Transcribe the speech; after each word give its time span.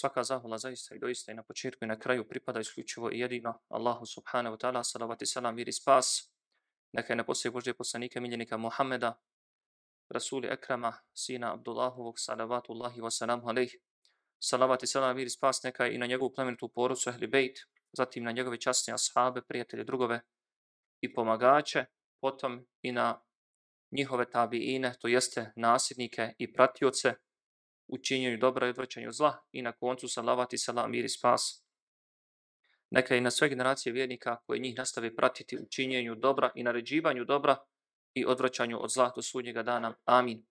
Svaka 0.00 0.24
zahvala 0.24 0.58
zaista 0.58 0.94
i 0.94 0.98
doista 0.98 1.32
i 1.32 1.34
na 1.34 1.42
početku 1.42 1.84
i 1.84 1.88
na 1.88 1.98
kraju 1.98 2.28
pripada 2.28 2.60
isključivo 2.60 3.10
i 3.12 3.18
jedino 3.18 3.60
Allahu 3.68 4.06
subhanahu 4.06 4.56
wa 4.56 4.60
ta'ala, 4.60 4.82
salavat 4.84 5.22
i 5.22 5.26
salam, 5.26 5.54
mir 5.54 5.68
i 5.68 5.72
spas. 5.72 6.30
Neka 6.92 7.12
je 7.12 7.16
na 7.16 7.24
poslije 7.24 7.52
Božje 7.52 7.74
poslanike 7.74 8.20
miljenika 8.20 8.56
Muhammeda, 8.56 9.20
Rasuli 10.08 10.48
Ekrama, 10.48 10.92
sina 11.14 11.52
Abdullahovog, 11.52 12.14
salavatu 12.18 12.72
Allahi 12.72 13.00
wa 13.00 13.10
salamu 13.10 13.48
alaih. 13.48 13.76
Salavat 14.38 14.82
i 14.82 14.86
salam, 14.86 15.16
mir 15.16 15.26
i 15.26 15.30
spas, 15.30 15.62
neka 15.62 15.86
i 15.86 15.98
na 15.98 16.06
njegovu 16.06 16.34
plemenitu 16.34 16.68
porucu 16.68 17.10
Ehli 17.10 17.26
Bejt, 17.26 17.58
zatim 17.92 18.24
na 18.24 18.32
njegove 18.32 18.60
časne 18.60 18.94
ashabe, 18.94 19.42
prijatelje, 19.42 19.84
drugove 19.84 20.20
i 21.00 21.14
pomagače, 21.14 21.84
potom 22.20 22.66
i 22.82 22.92
na 22.92 23.20
njihove 23.90 24.30
tabiine, 24.30 24.94
to 25.00 25.08
jeste 25.08 25.52
nasljednike 25.56 26.34
i 26.38 26.52
pratioce, 26.52 27.14
u 27.94 27.98
činjenju 27.98 28.38
dobra 28.38 28.66
i 28.66 28.70
odvraćanju 28.70 29.12
zla 29.12 29.42
i 29.52 29.62
na 29.62 29.72
koncu 29.72 30.08
salavati 30.08 30.58
salam 30.58 30.90
mir 30.90 31.04
i 31.04 31.08
spas. 31.08 31.64
Neka 32.90 33.16
i 33.16 33.20
na 33.20 33.30
sve 33.30 33.48
generacije 33.48 33.92
vjernika 33.92 34.36
koje 34.46 34.58
njih 34.58 34.76
nastave 34.76 35.16
pratiti 35.16 35.56
u 35.56 35.66
činjenju 35.70 36.14
dobra 36.14 36.50
i 36.54 36.62
naređivanju 36.62 37.24
dobra 37.24 37.56
i 38.14 38.24
odvraćanju 38.26 38.82
od 38.82 38.90
zla 38.90 39.12
do 39.16 39.22
sudnjega 39.22 39.62
dana. 39.62 39.94
Amin. 40.04 40.46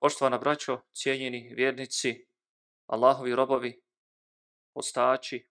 Poštovana 0.00 0.38
braćo, 0.38 0.80
cijenjeni 0.92 1.54
vjernici, 1.54 2.26
Allahovi 2.86 3.34
robovi, 3.34 3.82
postači, 4.74 5.48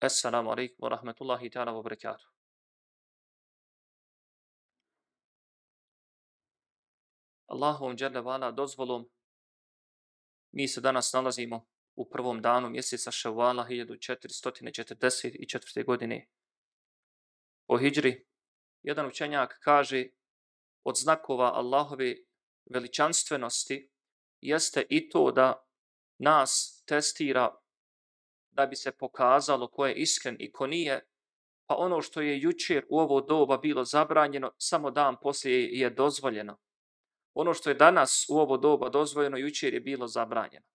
Assalamu 0.00 0.50
alaikum 0.50 0.76
wa 0.84 0.88
rahmatullahi 0.88 1.50
ta'ala 1.50 1.72
wa 1.72 1.82
barakatuh. 1.82 2.36
Allahovom 7.46 7.96
dželle 7.96 8.52
dozvolom 8.52 9.08
Mi 10.52 10.68
se 10.68 10.80
danas 10.80 11.12
nalazimo 11.12 11.66
u 11.96 12.10
prvom 12.10 12.42
danu 12.42 12.70
mjeseca 12.70 13.10
Ševala 13.10 13.66
1444. 13.68 15.84
godine. 15.84 16.28
O 17.66 17.78
Hidžri, 17.78 18.26
jedan 18.82 19.06
učenjak 19.06 19.58
kaže 19.60 20.06
od 20.84 20.96
znakova 20.96 21.52
Allahove 21.54 22.16
veličanstvenosti 22.70 23.90
jeste 24.40 24.86
i 24.90 25.08
to 25.08 25.32
da 25.32 25.66
nas 26.18 26.82
testira 26.86 27.54
da 28.50 28.66
bi 28.66 28.76
se 28.76 28.92
pokazalo 28.92 29.70
ko 29.70 29.86
je 29.86 29.94
iskren 29.94 30.36
i 30.38 30.52
ko 30.52 30.66
nije, 30.66 31.06
pa 31.66 31.74
ono 31.74 32.02
što 32.02 32.20
je 32.20 32.40
jučer 32.40 32.86
u 32.88 32.98
ovo 32.98 33.20
doba 33.20 33.58
bilo 33.58 33.84
zabranjeno, 33.84 34.52
samo 34.58 34.90
dan 34.90 35.16
poslije 35.22 35.78
je 35.78 35.90
dozvoljeno 35.90 36.58
ono 37.38 37.54
što 37.54 37.70
je 37.70 37.74
danas 37.74 38.26
u 38.28 38.38
ovo 38.38 38.56
doba 38.56 38.88
dozvoljeno, 38.88 39.36
jučer 39.36 39.74
je 39.74 39.80
bilo 39.80 40.06
zabranjeno. 40.06 40.66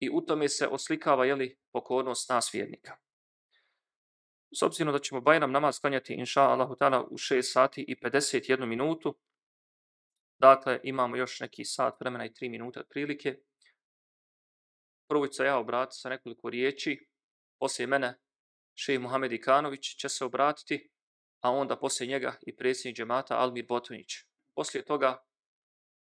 I 0.00 0.10
u 0.12 0.20
tome 0.20 0.48
se 0.48 0.68
oslikava 0.68 1.26
jeli, 1.26 1.58
pokornost 1.72 2.28
nas 2.28 2.54
vjernika. 2.54 2.96
S 4.58 4.62
obzirom 4.62 4.92
da 4.92 4.98
ćemo 4.98 5.20
Bajram 5.20 5.52
namaz 5.52 5.80
klanjati, 5.80 6.14
inša 6.14 6.42
Allahu 6.42 6.74
ta'ala, 6.74 7.06
u 7.10 7.18
6 7.18 7.42
sati 7.42 7.84
i 7.88 7.96
51 7.96 8.66
minutu, 8.66 9.18
dakle, 10.38 10.80
imamo 10.82 11.16
još 11.16 11.40
neki 11.40 11.64
sat 11.64 12.00
vremena 12.00 12.24
i 12.26 12.30
3 12.30 12.50
minute 12.50 12.82
prilike. 12.90 13.38
Prvo 15.08 15.26
ću 15.26 15.32
se 15.32 15.44
ja 15.44 15.58
obratiti 15.58 16.00
sa 16.00 16.08
nekoliko 16.08 16.50
riječi, 16.50 17.06
poslije 17.60 17.86
mene 17.86 18.18
šeji 18.74 18.98
Muhamed 18.98 19.32
Ikanović 19.32 19.96
će 19.96 20.08
se 20.08 20.24
obratiti, 20.24 20.90
a 21.40 21.50
onda 21.50 21.76
poslije 21.76 22.08
njega 22.08 22.36
i 22.46 22.56
predsjednik 22.56 22.96
džemata 22.96 23.38
Almir 23.38 23.66
Botonić 23.68 24.29
poslije 24.54 24.84
toga 24.84 25.24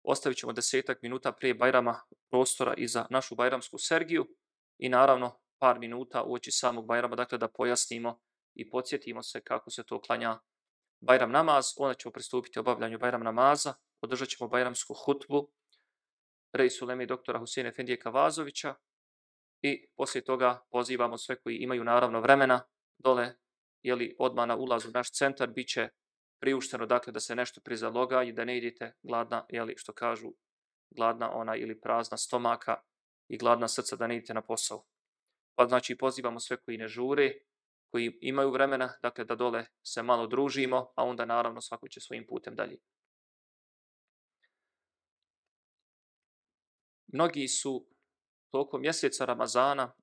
ostavit 0.03 0.38
ćemo 0.38 0.53
desetak 0.53 1.02
minuta 1.02 1.31
prije 1.31 1.53
Bajrama 1.53 2.02
prostora 2.30 2.73
i 2.78 2.88
za 2.88 3.06
našu 3.09 3.36
Bajramsku 3.36 3.78
Sergiju 3.78 4.28
i 4.78 4.89
naravno 4.89 5.39
par 5.59 5.80
minuta 5.80 6.23
uoči 6.23 6.52
samog 6.52 6.86
Bajrama, 6.86 7.16
dakle 7.16 7.38
da 7.38 7.48
pojasnimo 7.48 8.20
i 8.56 8.70
podsjetimo 8.70 9.23
se 9.23 9.42
kako 9.42 9.72
se 9.72 9.83
to 9.83 10.02
klanja 10.02 10.39
Bajram 10.99 11.32
namaz. 11.32 11.66
Onda 11.77 11.93
ćemo 11.93 12.11
pristupiti 12.11 12.60
obavljanju 12.60 12.99
Bajram 12.99 13.23
namaza, 13.23 13.73
održat 14.02 14.30
ćemo 14.30 14.49
Bajramsku 14.49 14.93
hutbu 15.05 15.52
Rejsu 16.54 16.86
Lemi 16.86 17.05
doktora 17.05 17.39
Husine 17.39 17.70
Efendije 17.70 17.99
Kavazovića 17.99 18.76
i 19.61 19.87
poslije 19.95 20.23
toga 20.23 20.66
pozivamo 20.71 21.17
sve 21.17 21.42
koji 21.42 21.58
imaju 21.58 21.83
naravno 21.83 22.21
vremena 22.21 22.61
dole, 22.98 23.36
jeli 23.83 24.16
odmah 24.20 24.48
na 24.48 24.55
ulazu 24.55 24.89
u 24.89 24.92
naš 24.92 25.11
centar, 25.11 25.49
bit 25.49 25.67
će 25.67 25.89
priušteno 26.42 26.86
dakle 26.86 27.14
da 27.14 27.20
se 27.20 27.36
nešto 27.36 27.62
prizaloga 27.62 28.24
i 28.24 28.32
da 28.32 28.46
ne 28.46 28.58
idete 28.58 28.94
gladna, 29.04 29.46
jeli, 29.50 29.74
što 29.78 29.94
kažu, 29.94 30.34
gladna 30.90 31.32
ona 31.32 31.56
ili 31.56 31.82
prazna 31.82 32.18
stomaka 32.18 32.82
i 33.28 33.38
gladna 33.38 33.68
srca 33.68 33.96
da 33.96 34.08
ne 34.08 34.18
idete 34.18 34.34
na 34.34 34.42
posao. 34.42 34.86
Pa 35.56 35.68
znači 35.68 35.98
pozivamo 35.98 36.40
sve 36.40 36.58
koji 36.58 36.78
ne 36.78 36.88
žure, 36.88 37.34
koji 37.92 38.18
imaju 38.22 38.52
vremena, 38.52 38.94
dakle 39.02 39.26
da 39.26 39.36
dole 39.36 39.66
se 39.84 40.04
malo 40.04 40.28
družimo, 40.28 40.94
a 40.96 41.04
onda 41.04 41.26
naravno 41.26 41.62
svako 41.62 41.88
će 41.88 42.02
svojim 42.02 42.26
putem 42.28 42.56
dalje. 42.56 42.78
Mnogi 47.08 47.48
su 47.48 47.88
tokom 48.52 48.82
mjeseca 48.82 49.26
Ramazana 49.26 49.94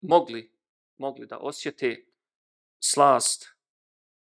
mogli, 0.00 0.52
mogli 0.98 1.26
da 1.26 1.38
osjete 1.38 2.06
slast 2.84 3.59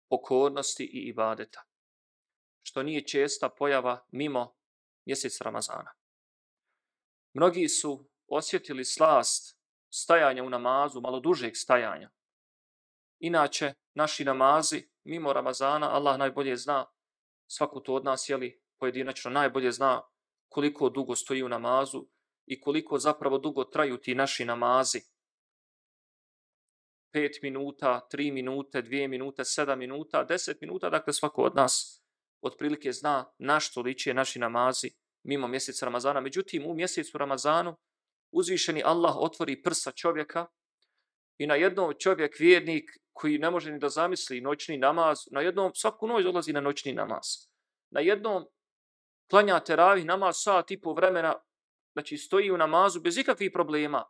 pokornosti 0.08 0.84
i 0.84 1.08
ibadeta, 1.08 1.62
što 2.62 2.82
nije 2.82 3.06
česta 3.06 3.48
pojava 3.48 4.06
mimo 4.08 4.54
mjesec 5.06 5.40
Ramazana. 5.40 5.92
Mnogi 7.34 7.68
su 7.68 8.08
osjetili 8.26 8.84
slast 8.84 9.58
stajanja 9.90 10.44
u 10.44 10.50
namazu, 10.50 11.00
malo 11.00 11.20
dužeg 11.20 11.52
stajanja. 11.56 12.10
Inače, 13.18 13.74
naši 13.94 14.24
namazi, 14.24 14.88
mimo 15.04 15.32
Ramazana, 15.32 15.90
Allah 15.94 16.18
najbolje 16.18 16.56
zna, 16.56 16.86
svako 17.46 17.80
to 17.80 17.94
od 17.94 18.04
nas, 18.04 18.28
jeli, 18.28 18.62
pojedinačno 18.78 19.30
najbolje 19.30 19.72
zna 19.72 20.02
koliko 20.48 20.90
dugo 20.90 21.16
stoji 21.16 21.42
u 21.42 21.48
namazu 21.48 22.06
i 22.46 22.60
koliko 22.60 22.98
zapravo 22.98 23.38
dugo 23.38 23.64
traju 23.64 23.98
ti 23.98 24.14
naši 24.14 24.44
namazi. 24.44 25.00
5 27.14 27.42
minuta, 27.42 28.08
3 28.12 28.32
minute, 28.32 28.82
2 28.82 29.08
minute, 29.08 29.42
7 29.42 29.76
minuta, 29.76 30.26
10 30.26 30.56
minuta, 30.60 30.90
dakle 30.90 31.12
svako 31.12 31.42
od 31.42 31.56
nas 31.56 32.02
otprilike 32.40 32.92
zna 32.92 33.32
na 33.38 33.60
što 33.60 33.80
liče 33.80 34.14
naši 34.14 34.38
namazi 34.38 34.90
mimo 35.22 35.48
mjeseca 35.48 35.86
Ramazana. 35.86 36.20
Međutim, 36.20 36.66
u 36.66 36.74
mjesecu 36.74 37.18
Ramazanu 37.18 37.76
uzvišeni 38.32 38.82
Allah 38.84 39.16
otvori 39.16 39.62
prsa 39.62 39.92
čovjeka 39.92 40.46
i 41.38 41.46
na 41.46 41.54
jednom 41.54 41.94
čovjek, 41.98 42.38
vjernik, 42.38 42.90
koji 43.12 43.38
ne 43.38 43.50
može 43.50 43.72
ni 43.72 43.78
da 43.78 43.88
zamisli 43.88 44.40
noćni 44.40 44.78
namaz, 44.78 45.18
na 45.30 45.40
jednom, 45.40 45.72
svaku 45.74 46.06
noć 46.06 46.24
dolazi 46.24 46.52
na 46.52 46.60
noćni 46.60 46.92
namaz. 46.92 47.26
Na 47.90 48.00
jednom 48.00 48.44
klanja 49.30 49.60
teravih 49.60 50.04
namaz 50.04 50.36
sat 50.38 50.70
i 50.70 50.80
po 50.80 50.92
vremena, 50.92 51.34
znači 51.92 52.16
stoji 52.16 52.50
u 52.50 52.56
namazu 52.56 53.00
bez 53.00 53.18
ikakvih 53.18 53.50
problema, 53.52 54.04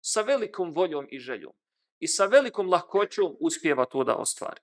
sa 0.00 0.22
velikom 0.22 0.72
voljom 0.74 1.06
i 1.10 1.18
željom 1.18 1.52
i 1.98 2.08
sa 2.08 2.26
velikom 2.26 2.70
lahkoćom 2.70 3.36
uspjeva 3.40 3.84
to 3.84 4.04
da 4.04 4.14
ostvari. 4.14 4.60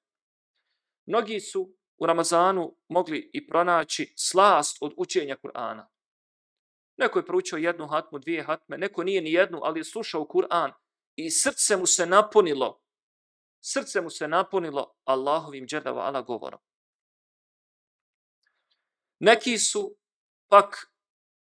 Mnogi 1.05 1.39
su 1.39 1.75
u 1.97 2.05
Ramazanu 2.05 2.75
mogli 2.87 3.29
i 3.33 3.47
pronaći 3.47 4.13
slast 4.17 4.77
od 4.81 4.93
učenja 4.97 5.37
Kur'ana. 5.43 5.85
Neko 6.97 7.19
je 7.19 7.25
proučio 7.25 7.57
jednu 7.57 7.87
hatmu, 7.87 8.19
dvije 8.19 8.43
hatme, 8.43 8.77
neko 8.77 9.03
nije 9.03 9.21
ni 9.21 9.33
jednu, 9.33 9.59
ali 9.63 9.79
je 9.79 9.83
slušao 9.83 10.21
Kur'an 10.21 10.71
i 11.15 11.31
srce 11.31 11.77
mu 11.77 11.85
se 11.85 12.05
napunilo, 12.05 12.81
srce 13.61 14.01
mu 14.01 14.09
se 14.09 14.27
napunilo 14.27 14.95
Allahovim 15.03 15.67
džedava 15.67 16.01
ala 16.01 16.21
govorom. 16.21 16.59
Neki 19.19 19.57
su 19.57 19.95
pak 20.47 20.93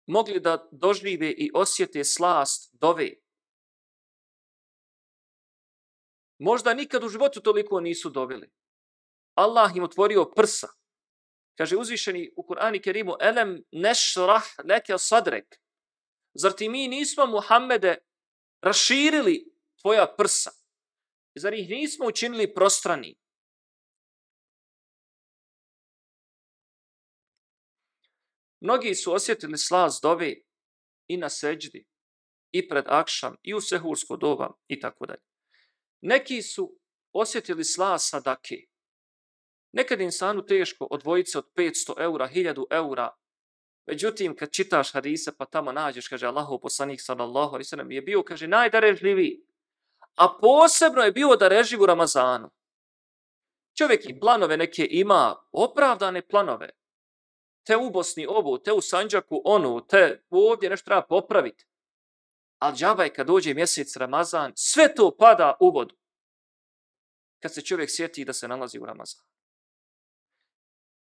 mogli 0.07 0.39
da 0.39 0.69
dožive 0.71 1.31
i 1.31 1.51
osjete 1.53 2.03
slast 2.03 2.75
dove, 2.79 3.13
Možda 6.39 6.73
nikad 6.73 7.03
u 7.03 7.09
životu 7.09 7.41
toliko 7.41 7.79
nisu 7.79 8.09
dobili. 8.09 8.49
Allah 9.35 9.75
im 9.75 9.83
otvorio 9.83 10.31
prsa. 10.35 10.67
Kaže 11.57 11.77
uzvišeni 11.77 12.33
u 12.37 12.43
Kur'ani 12.43 12.81
Kerimu, 12.83 13.15
elem 13.19 13.63
nešrah 13.71 14.43
leke 14.63 14.97
sadrek. 14.97 15.55
Zar 16.33 16.51
ti 16.51 16.69
mi 16.69 16.87
nismo, 16.87 17.25
Muhammede, 17.25 17.97
raširili 18.61 19.53
tvoja 19.81 20.15
prsa? 20.17 20.51
Zar 21.35 21.53
ih 21.53 21.69
nismo 21.69 22.07
učinili 22.07 22.53
prostrani? 22.53 23.15
Mnogi 28.59 28.95
su 28.95 29.13
osjetili 29.13 29.57
slaz 29.57 29.99
dove 30.01 30.35
i 31.07 31.17
na 31.17 31.29
seđdi, 31.29 31.85
i 32.51 32.69
pred 32.69 32.85
akšam, 32.87 33.35
i 33.43 33.53
u 33.53 33.61
sehursko 33.61 34.17
doba, 34.17 34.53
i 34.67 34.79
tako 34.79 35.05
dalje. 35.05 35.34
Neki 36.05 36.41
su 36.41 36.77
osjetili 37.13 37.63
slas 37.63 38.09
sadake. 38.09 38.55
Nekad 39.71 40.01
insanu 40.01 40.45
teško 40.45 40.87
odvojiti 40.91 41.31
se 41.31 41.37
od 41.37 41.45
500 41.55 42.01
eura, 42.01 42.29
1000 42.29 42.65
eura 42.71 43.15
Međutim, 43.87 44.35
kad 44.35 44.51
čitaš 44.51 44.93
hadise, 44.93 45.31
pa 45.37 45.45
tamo 45.45 45.71
nađeš, 45.71 46.07
kaže 46.07 46.27
Allahov 46.27 46.59
poslanik 46.59 47.01
sallallahu 47.01 47.49
alaihi 47.49 47.63
sallam, 47.63 47.91
je 47.91 48.01
bio, 48.01 48.23
kaže, 48.23 48.47
najdarežljiviji. 48.47 49.45
A 50.15 50.37
posebno 50.41 51.01
je 51.01 51.11
bio 51.11 51.35
darežljiv 51.35 51.81
u 51.81 51.85
Ramazanu. 51.85 52.49
Čovjek 53.77 54.09
i 54.09 54.19
planove 54.19 54.57
neke 54.57 54.87
ima, 54.91 55.35
opravdane 55.51 56.27
planove. 56.27 56.69
Te 57.63 57.77
u 57.77 57.89
Bosni 57.89 58.25
ovu, 58.27 58.57
te 58.57 58.73
u 58.73 58.81
Sanđaku 58.81 59.41
onu, 59.45 59.87
te 59.87 60.23
ovdje 60.29 60.69
nešto 60.69 60.85
treba 60.85 61.01
popraviti. 61.01 61.65
Ali 62.65 62.77
džabaj 62.77 63.09
kad 63.13 63.27
dođe 63.27 63.53
mjesec 63.53 63.95
Ramazan, 63.95 64.53
sve 64.55 64.95
to 64.95 65.15
pada 65.19 65.57
u 65.59 65.71
vodu. 65.71 65.95
Kad 67.41 67.53
se 67.53 67.61
čovjek 67.61 67.89
sjeti 67.91 68.25
da 68.25 68.33
se 68.33 68.47
nalazi 68.47 68.79
u 68.79 68.85
Ramazanu. 68.85 69.27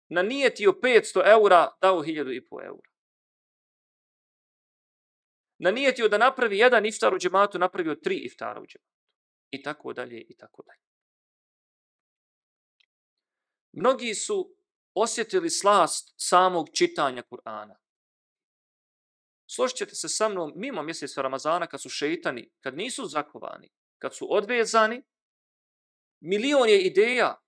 Na 0.08 0.22
nijetio 0.22 0.72
500 0.72 1.22
eura, 1.26 1.70
dao 1.80 2.02
1500 2.02 2.64
eura. 2.64 2.90
Na 5.58 5.70
nijetio 5.70 6.08
da 6.08 6.18
napravi 6.18 6.58
jedan 6.58 6.86
iftar 6.86 7.14
u 7.14 7.18
džematu, 7.18 7.58
napravio 7.58 7.94
tri 7.94 8.16
iftara 8.16 8.60
u 8.60 8.66
džematu. 8.66 8.96
I 9.50 9.62
tako 9.62 9.92
dalje, 9.92 10.20
i 10.20 10.36
tako 10.36 10.62
dalje. 10.62 10.82
Mnogi 13.72 14.14
su 14.14 14.56
osjetili 14.94 15.50
slast 15.50 16.14
samog 16.16 16.66
čitanja 16.74 17.22
Kur'ana. 17.22 17.85
Složit 19.46 19.76
ćete 19.76 19.94
se 19.94 20.08
sa 20.08 20.28
mnom, 20.28 20.52
mimo 20.56 20.82
mjeseca 20.82 21.22
Ramazana, 21.22 21.66
kad 21.66 21.82
su 21.82 21.88
šeitani, 21.88 22.50
kad 22.60 22.76
nisu 22.76 23.06
zakovani, 23.06 23.70
kad 23.98 24.14
su 24.14 24.26
odvezani, 24.34 25.02
milion 26.20 26.68
je 26.68 26.82
ideja, 26.82 27.42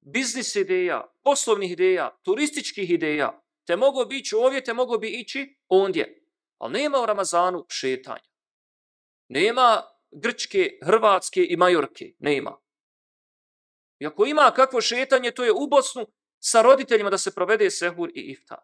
biznis 0.00 0.56
ideja, 0.56 1.14
poslovnih 1.24 1.72
ideja, 1.72 2.18
turističkih 2.22 2.90
ideja, 2.90 3.42
te 3.66 3.76
mogu 3.76 4.04
bi 4.04 4.18
ići 4.18 4.34
ovdje, 4.34 4.64
te 4.64 4.74
mogu 4.74 4.98
bi 4.98 5.08
ići 5.08 5.58
ondje. 5.68 6.24
Ali 6.58 6.72
nema 6.72 7.02
u 7.02 7.06
Ramazanu 7.06 7.66
šetanja. 7.68 8.28
Nema 9.28 9.82
Grčke, 10.10 10.78
Hrvatske 10.84 11.46
i 11.48 11.56
Majorke. 11.56 12.12
Nema. 12.18 12.58
I 13.98 14.06
ako 14.06 14.26
ima 14.26 14.52
kakvo 14.56 14.80
šetanje, 14.80 15.30
to 15.30 15.44
je 15.44 15.52
u 15.52 15.66
Bosnu 15.70 16.06
sa 16.38 16.62
roditeljima 16.62 17.10
da 17.10 17.18
se 17.18 17.34
provede 17.34 17.70
sehur 17.70 18.10
i 18.14 18.20
iftar. 18.20 18.60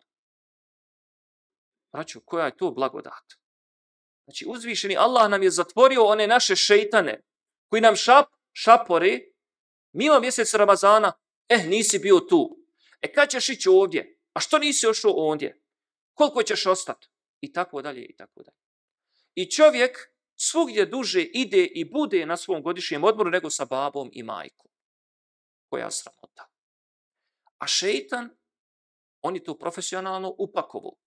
Braćo, 1.94 2.20
koja 2.20 2.46
je 2.46 2.56
to 2.56 2.70
blagodat? 2.70 3.24
Znači, 4.24 4.44
uzvišeni 4.48 4.96
Allah 4.96 5.30
nam 5.30 5.42
je 5.42 5.50
zatvorio 5.50 6.04
one 6.04 6.26
naše 6.26 6.56
šeitane 6.56 7.22
koji 7.68 7.82
nam 7.82 7.96
šap, 7.96 8.26
šapore 8.52 9.20
mimo 9.92 10.20
mjesec 10.20 10.54
Ramazana, 10.54 11.12
eh, 11.48 11.62
nisi 11.66 11.98
bio 11.98 12.20
tu. 12.20 12.58
E, 13.00 13.12
kad 13.12 13.30
ćeš 13.30 13.48
ići 13.48 13.68
ovdje? 13.68 14.18
A 14.32 14.40
što 14.40 14.58
nisi 14.58 14.86
ošao 14.86 15.12
ondje? 15.16 15.62
Koliko 16.14 16.42
ćeš 16.42 16.66
ostati? 16.66 17.08
I 17.40 17.52
tako 17.52 17.82
dalje, 17.82 18.04
i 18.04 18.16
tako 18.16 18.42
dalje. 18.42 18.58
I 19.34 19.50
čovjek 19.50 19.98
svugdje 20.36 20.86
duže 20.86 21.22
ide 21.22 21.64
i 21.64 21.84
bude 21.84 22.26
na 22.26 22.36
svom 22.36 22.62
godišnjem 22.62 23.04
odmoru 23.04 23.30
nego 23.30 23.50
sa 23.50 23.64
babom 23.64 24.10
i 24.12 24.22
majkom. 24.22 24.70
Koja 25.68 25.90
sramota. 25.90 26.48
A 27.58 27.66
šeitan, 27.66 28.30
on 29.22 29.34
je 29.34 29.44
to 29.44 29.58
profesionalno 29.58 30.34
upakovo. 30.38 31.03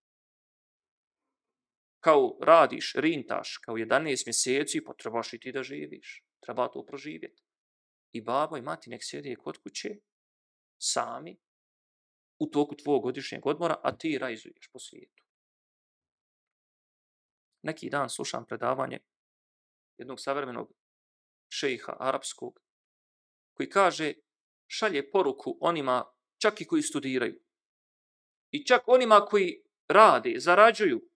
Kao 1.99 2.37
radiš, 2.41 2.93
rintaš, 2.95 3.57
kao 3.57 3.75
11 3.75 4.27
mjeseci, 4.27 4.83
pa 4.83 4.91
potrebaš 4.91 5.33
i 5.33 5.39
ti 5.39 5.51
da 5.51 5.63
živiš. 5.63 6.23
Treba 6.39 6.67
to 6.71 6.85
proživjeti. 6.85 7.43
I 8.11 8.21
babo 8.21 8.57
i 8.57 8.61
mati 8.61 8.89
nek 8.89 9.01
sjede 9.03 9.35
kod 9.35 9.57
kuće, 9.57 9.95
sami, 10.77 11.37
u 12.39 12.47
toku 12.49 12.75
tvojeg 12.75 13.01
godišnjeg 13.01 13.45
odmora, 13.45 13.79
a 13.83 13.97
ti 13.97 14.17
rajzuješ 14.17 14.69
po 14.73 14.79
svijetu. 14.79 15.23
Neki 17.61 17.89
dan 17.89 18.09
slušam 18.09 18.45
predavanje 18.45 18.99
jednog 19.97 20.19
savremenog 20.19 20.73
šejiha 21.49 21.95
arapskog, 21.99 22.59
koji 23.53 23.69
kaže, 23.69 24.13
šalje 24.67 25.11
poruku 25.11 25.57
onima 25.61 26.05
čak 26.41 26.61
i 26.61 26.67
koji 26.67 26.81
studiraju. 26.81 27.41
I 28.51 28.65
čak 28.65 28.87
onima 28.87 29.25
koji 29.25 29.63
rade, 29.87 30.33
zarađuju 30.37 31.09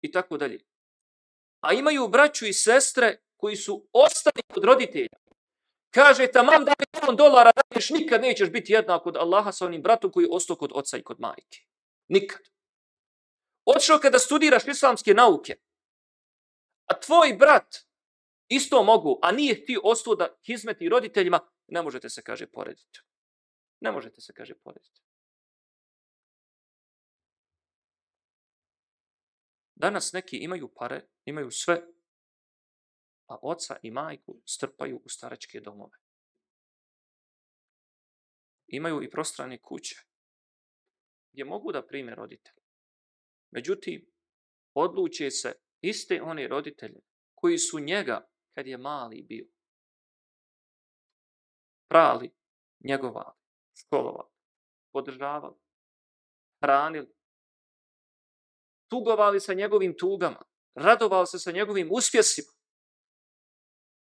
i 0.00 0.12
tako 0.12 0.36
dalje. 0.36 0.60
A 1.60 1.72
imaju 1.72 2.08
braću 2.08 2.46
i 2.46 2.52
sestre 2.52 3.22
koji 3.36 3.56
su 3.56 3.88
ostali 3.92 4.42
kod 4.54 4.64
roditelja. 4.64 5.18
Kaže, 5.90 6.26
tamam 6.26 6.64
da 6.64 6.72
milion 6.78 7.16
dolara 7.16 7.50
radiš, 7.56 7.90
nikad 7.90 8.20
nećeš 8.20 8.50
biti 8.50 8.72
jednak 8.72 9.02
kod 9.02 9.16
Allaha 9.16 9.52
sa 9.52 9.66
onim 9.66 9.82
bratom 9.82 10.12
koji 10.12 10.24
je 10.24 10.30
ostao 10.32 10.56
kod 10.56 10.70
oca 10.74 10.96
i 10.96 11.02
kod 11.02 11.20
majke. 11.20 11.58
Nikad. 12.08 12.40
Odšao 13.64 13.98
kada 13.98 14.18
studiraš 14.18 14.68
islamske 14.68 15.14
nauke, 15.14 15.56
a 16.86 17.00
tvoj 17.00 17.36
brat 17.38 17.76
isto 18.48 18.82
mogu, 18.82 19.18
a 19.22 19.32
nije 19.32 19.64
ti 19.64 19.78
ostao 19.82 20.14
da 20.14 20.36
hizmeti 20.46 20.88
roditeljima, 20.88 21.40
ne 21.66 21.82
možete 21.82 22.08
se, 22.08 22.22
kaže, 22.22 22.46
porediti. 22.46 23.00
Ne 23.80 23.92
možete 23.92 24.20
se, 24.20 24.32
kaže, 24.32 24.54
porediti. 24.54 25.00
Danas 29.78 30.12
neki 30.12 30.36
imaju 30.36 30.72
pare, 30.74 31.06
imaju 31.24 31.50
sve, 31.50 31.82
a 33.28 33.36
oca 33.42 33.76
i 33.82 33.90
majku 33.90 34.40
strpaju 34.46 35.00
u 35.04 35.08
staračke 35.08 35.60
domove. 35.60 35.98
Imaju 38.66 39.02
i 39.02 39.10
prostrane 39.10 39.58
kuće, 39.62 39.96
gdje 41.32 41.44
mogu 41.44 41.72
da 41.72 41.86
prime 41.86 42.14
roditelje. 42.14 42.62
Međutim, 43.50 44.10
odluče 44.74 45.30
se 45.30 45.52
iste 45.80 46.22
one 46.22 46.48
roditelje 46.48 47.00
koji 47.34 47.58
su 47.58 47.78
njega, 47.78 48.28
kad 48.54 48.66
je 48.66 48.78
mali 48.78 49.22
bio, 49.22 49.46
prali, 51.88 52.30
njegovali, 52.84 53.38
školovali, 53.74 54.30
podržavali, 54.92 55.56
hranili, 56.62 57.17
tugovali 58.88 59.40
sa 59.40 59.54
njegovim 59.54 59.96
tugama, 59.98 60.42
radovali 60.74 61.26
se 61.26 61.38
sa 61.38 61.52
njegovim 61.52 61.88
uspjesima. 61.90 62.52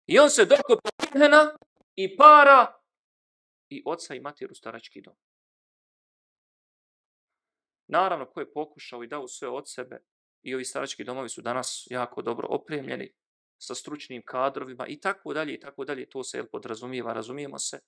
I 0.08 0.20
on 0.20 0.30
se 0.30 0.46
dokopao 0.46 0.92
Minhena 1.14 1.58
i 1.96 2.18
para 2.18 2.74
i 3.70 3.84
oca 3.86 4.16
i 4.16 4.20
mater 4.20 4.52
u 4.52 4.56
starački 4.56 5.02
dom. 5.02 5.16
Naravno, 7.88 8.26
ko 8.26 8.40
je 8.40 8.54
pokušao 8.54 9.04
i 9.04 9.08
dao 9.08 9.28
sve 9.28 9.50
od 9.50 9.64
sebe, 9.66 10.00
i 10.44 10.56
ovi 10.56 10.66
starački 10.66 11.04
domovi 11.04 11.30
su 11.30 11.42
danas 11.42 11.88
jako 11.90 12.22
dobro 12.22 12.48
opremljeni 12.52 13.14
sa 13.58 13.76
stručnim 13.76 14.22
kadrovima 14.26 14.88
i 14.88 15.00
tako 15.00 15.34
dalje 15.34 15.54
i 15.54 15.60
tako 15.60 15.86
dalje, 15.86 16.10
to 16.10 16.24
se 16.24 16.44
podrazumijeva, 16.52 17.14
razumijemo 17.14 17.60
se. 17.60 17.80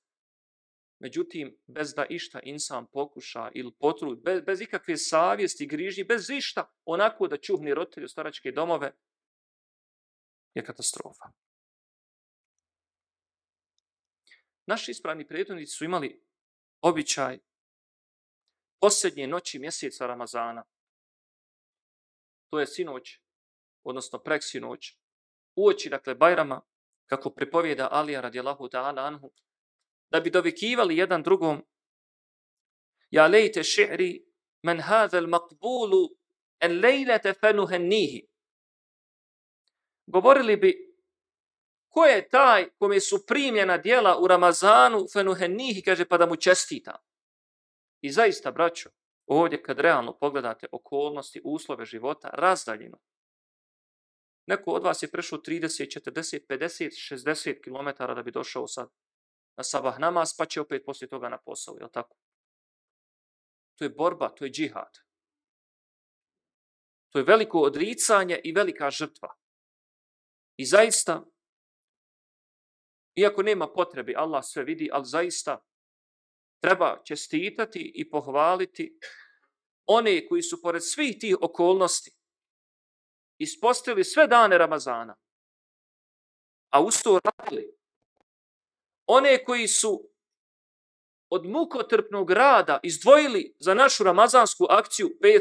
Međutim, 0.99 1.57
bez 1.67 1.93
da 1.93 2.05
išta 2.09 2.39
insan 2.43 2.87
pokuša 2.91 3.51
ili 3.53 3.71
potrud, 3.79 4.21
bez, 4.23 4.41
bez 4.45 4.61
ikakve 4.61 4.97
savjesti, 4.97 5.67
grižnji, 5.67 6.03
bez 6.03 6.29
išta, 6.29 6.73
onako 6.85 7.27
da 7.27 7.37
čuhni 7.37 7.73
roditelju 7.73 8.07
staračke 8.07 8.51
domove, 8.51 8.91
je 10.53 10.65
katastrofa. 10.65 11.31
Naši 14.65 14.91
ispravni 14.91 15.27
predvodnici 15.27 15.75
su 15.75 15.85
imali 15.85 16.23
običaj 16.81 17.39
posljednje 18.81 19.27
noći 19.27 19.59
mjeseca 19.59 20.07
Ramazana. 20.07 20.63
To 22.49 22.59
je 22.59 22.67
sinoć, 22.67 23.19
odnosno 23.83 24.19
preksinoć, 24.19 24.97
uoči, 25.55 25.89
dakle, 25.89 26.15
Bajrama, 26.15 26.61
kako 27.05 27.29
pripovjeda 27.29 27.87
Alija 27.91 28.21
radijalahu 28.21 28.69
ta'ala 28.69 29.07
anhu, 29.07 29.31
da 30.09 30.19
bi 30.19 30.29
dovikivali 30.29 30.97
jedan 30.97 31.23
drugom 31.23 31.63
Ja 33.11 33.27
lejte 33.27 33.63
ši'ri 33.63 34.23
men 34.63 34.79
hadhal 34.79 35.27
maqbulu 35.27 36.09
en 36.59 36.79
lejlete 36.79 37.33
fenuhennihi. 37.33 38.21
Govorili 40.05 40.57
bi 40.57 40.89
ko 41.89 42.05
je 42.05 42.29
taj 42.29 42.69
kome 42.77 42.99
su 42.99 43.25
primljena 43.25 43.77
dijela 43.77 44.19
u 44.19 44.27
Ramazanu 44.27 45.07
fenuhennihi, 45.13 45.81
kaže 45.81 46.05
pa 46.05 46.17
da 46.17 46.25
mu 46.25 46.35
čestita. 46.35 46.97
I 48.01 48.11
zaista, 48.11 48.51
braćo, 48.51 48.89
ovdje 49.25 49.63
kad 49.63 49.79
realno 49.79 50.17
pogledate 50.17 50.67
okolnosti, 50.71 51.41
uslove 51.43 51.85
života, 51.85 52.29
razdaljinu, 52.33 52.97
neko 54.45 54.71
od 54.71 54.83
vas 54.83 55.03
je 55.03 55.11
prešao 55.11 55.39
30, 55.39 55.99
40, 55.99 56.39
50, 56.49 57.15
60 57.15 57.61
km 57.63 58.13
da 58.15 58.23
bi 58.23 58.31
došao 58.31 58.67
sad 58.67 58.89
na 59.59 59.63
sabah 59.63 59.99
namaz, 59.99 60.31
pa 60.37 60.45
će 60.45 60.61
opet 60.61 60.85
poslije 60.85 61.09
toga 61.09 61.29
na 61.29 61.37
posao, 61.37 61.75
je 61.81 61.91
tako? 61.91 62.15
To 63.75 63.85
je 63.85 63.89
borba, 63.89 64.29
to 64.29 64.45
je 64.45 64.51
džihad. 64.51 64.99
To 67.09 67.19
je 67.19 67.25
veliko 67.25 67.59
odricanje 67.59 68.39
i 68.43 68.51
velika 68.51 68.91
žrtva. 68.91 69.35
I 70.57 70.65
zaista, 70.65 71.25
iako 73.15 73.43
nema 73.43 73.67
potrebe, 73.67 74.13
Allah 74.17 74.43
sve 74.45 74.63
vidi, 74.63 74.89
ali 74.91 75.05
zaista 75.05 75.65
treba 76.63 77.01
čestitati 77.03 77.91
i 77.95 78.09
pohvaliti 78.09 78.99
one 79.85 80.27
koji 80.27 80.41
su 80.41 80.61
pored 80.61 80.81
svih 80.83 81.17
tih 81.19 81.35
okolnosti 81.41 82.11
ispostavili 83.37 84.03
sve 84.03 84.27
dane 84.27 84.57
Ramazana, 84.57 85.15
a 86.69 86.81
usto 86.81 87.19
radili, 87.23 87.78
one 89.11 89.43
koji 89.43 89.67
su 89.67 90.09
od 91.29 91.45
mukotrpnog 91.45 92.31
rada 92.31 92.79
izdvojili 92.83 93.55
za 93.59 93.73
našu 93.73 94.03
ramazansku 94.03 94.65
akciju 94.69 95.09
500, 95.21 95.39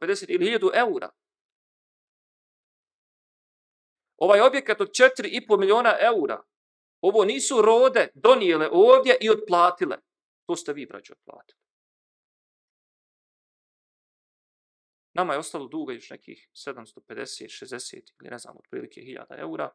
750 0.00 0.26
ili 0.28 0.46
1000 0.46 0.70
eura. 0.74 1.10
Ovaj 4.16 4.40
objekat 4.40 4.80
od 4.80 4.88
4,5 4.88 5.58
miliona 5.58 5.96
eura, 6.00 6.42
ovo 7.00 7.24
nisu 7.24 7.62
rode 7.62 8.08
donijele 8.14 8.68
ovdje 8.72 9.18
i 9.20 9.30
otplatile. 9.30 9.96
To 10.46 10.56
ste 10.56 10.72
vi, 10.72 10.86
braći, 10.86 11.12
otplatili. 11.12 11.58
Nama 15.14 15.32
je 15.32 15.38
ostalo 15.38 15.68
duga 15.68 15.92
još 15.92 16.10
nekih 16.10 16.48
750, 16.52 17.64
60 17.64 17.94
ili 18.20 18.30
ne 18.30 18.38
znam, 18.38 18.56
otprilike 18.56 19.00
1000 19.00 19.40
eura 19.40 19.70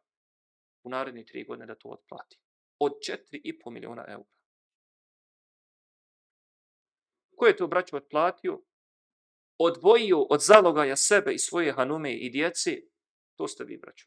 u 0.82 0.90
naredni 0.90 1.26
tri 1.26 1.44
godine 1.44 1.66
da 1.66 1.74
to 1.74 1.88
otplati. 1.88 2.43
Od 2.78 2.92
4,5 2.92 3.70
miliona 3.70 4.04
eura. 4.08 4.34
Ko 7.36 7.46
je 7.46 7.56
to 7.56 7.66
braću 7.66 7.96
otplatio? 7.96 8.62
Odvojio 9.58 10.22
od 10.22 10.40
zalogaja 10.40 10.96
sebe 10.96 11.32
i 11.32 11.38
svoje 11.38 11.72
hanume 11.72 12.14
i 12.14 12.30
djece? 12.30 12.70
To 13.36 13.48
ste 13.48 13.64
vi, 13.64 13.76
braću. 13.76 14.06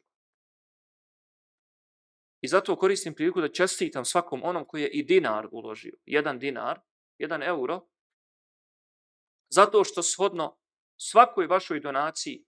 I 2.40 2.48
zato 2.48 2.76
koristim 2.76 3.14
priliku 3.14 3.40
da 3.40 3.52
čestitam 3.52 4.04
svakom 4.04 4.40
onom 4.44 4.64
koji 4.64 4.82
je 4.82 4.90
i 4.90 5.02
dinar 5.02 5.48
uložio. 5.52 5.96
Jedan 6.04 6.38
dinar, 6.38 6.80
jedan 7.18 7.42
euro. 7.42 7.88
Zato 9.48 9.84
što 9.84 10.02
shodno 10.02 10.58
svakoj 10.96 11.46
vašoj 11.46 11.80
donaciji 11.80 12.44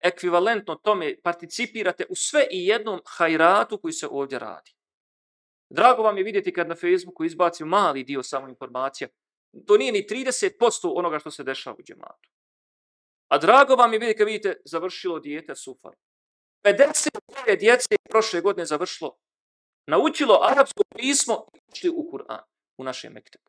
ekvivalentno 0.00 0.74
tome 0.74 1.20
participirate 1.22 2.06
u 2.08 2.14
sve 2.14 2.46
i 2.50 2.66
jednom 2.66 3.00
hajratu 3.06 3.78
koji 3.78 3.92
se 3.92 4.06
ovdje 4.10 4.38
radi. 4.38 4.76
Drago 5.70 6.02
vam 6.02 6.18
je 6.18 6.24
vidjeti 6.24 6.52
kad 6.52 6.68
na 6.68 6.74
Facebooku 6.74 7.24
izbacim 7.24 7.68
mali 7.68 8.04
dio 8.04 8.22
samo 8.22 8.48
informacija. 8.48 9.08
To 9.66 9.76
nije 9.76 9.92
ni 9.92 10.06
30% 10.10 10.92
onoga 10.94 11.18
što 11.18 11.30
se 11.30 11.44
dešava 11.44 11.76
u 11.78 11.82
džematu. 11.82 12.30
A 13.28 13.38
drago 13.38 13.74
vam 13.74 13.92
je 13.92 13.98
vidjeti 13.98 14.18
kad 14.18 14.26
vidite 14.26 14.60
završilo 14.64 15.20
dijete 15.20 15.54
sufar. 15.54 15.92
50 16.64 17.58
djece 17.58 17.96
prošle 18.10 18.40
godine 18.40 18.66
završilo, 18.66 19.18
naučilo 19.86 20.40
arapsko 20.42 20.82
pismo 20.96 21.46
i 21.54 21.58
učili 21.68 21.94
u 21.96 22.10
Kur'an 22.12 22.42
u 22.76 22.84
našem 22.84 23.12
mektebu. 23.12 23.44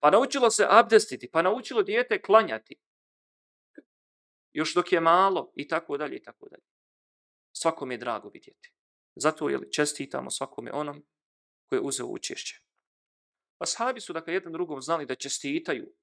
Pa 0.00 0.10
naučilo 0.10 0.50
se 0.50 0.66
abdestiti, 0.68 1.30
pa 1.30 1.42
naučilo 1.42 1.82
dijete 1.82 2.22
klanjati. 2.22 2.76
Još 4.52 4.74
dok 4.74 4.92
je 4.92 5.00
malo 5.00 5.52
i 5.56 5.68
tako 5.68 5.96
dalje 5.96 6.16
i 6.16 6.22
tako 6.22 6.48
dalje 6.48 6.69
Svakom 7.59 7.91
je 7.91 7.97
drago 7.97 8.29
vidjeti. 8.29 8.73
Zato 9.15 9.49
je 9.49 9.71
čestitamo 9.71 10.31
svakome 10.31 10.71
onom 10.73 11.05
koji 11.65 11.77
je 11.77 11.83
uzeo 11.83 12.05
učešće. 12.05 12.61
Pa 13.57 13.65
sahabi 13.65 14.01
su 14.01 14.13
dakle 14.13 14.33
jedan 14.33 14.51
drugom 14.53 14.81
znali 14.81 15.05
da 15.05 15.15
čestitaju. 15.15 15.93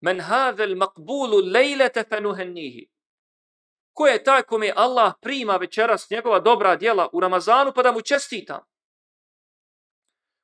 Men 0.00 0.20
hadel 0.20 0.76
makbulu 0.76 1.38
lejlete 1.52 2.04
fenuhennihi. 2.08 2.88
Ko 3.92 4.06
je 4.06 4.24
taj 4.24 4.42
kome 4.42 4.72
Allah 4.76 5.12
prima 5.20 5.56
večeras 5.56 6.10
njegova 6.10 6.40
dobra 6.40 6.76
djela 6.76 7.08
u 7.12 7.20
Ramazanu 7.20 7.72
pa 7.74 7.82
da 7.82 7.92
mu 7.92 8.00
čestitam? 8.00 8.60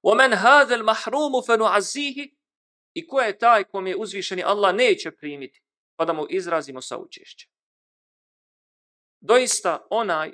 ومن 0.02 0.32
هذا 0.32 0.74
المحروم 0.74 1.40
فنعزيه 1.40 2.38
i 2.94 3.06
ko 3.06 3.20
je 3.20 3.38
taj 3.38 3.64
kom 3.64 3.86
je 3.86 3.96
uzvišeni 3.96 4.42
Allah 4.42 4.74
neće 4.74 5.10
primiti, 5.10 5.62
pa 5.96 6.04
da 6.04 6.12
mu 6.12 6.26
izrazimo 6.30 6.82
saučešće. 6.82 7.48
Doista 9.23 9.87
onaj 9.89 10.33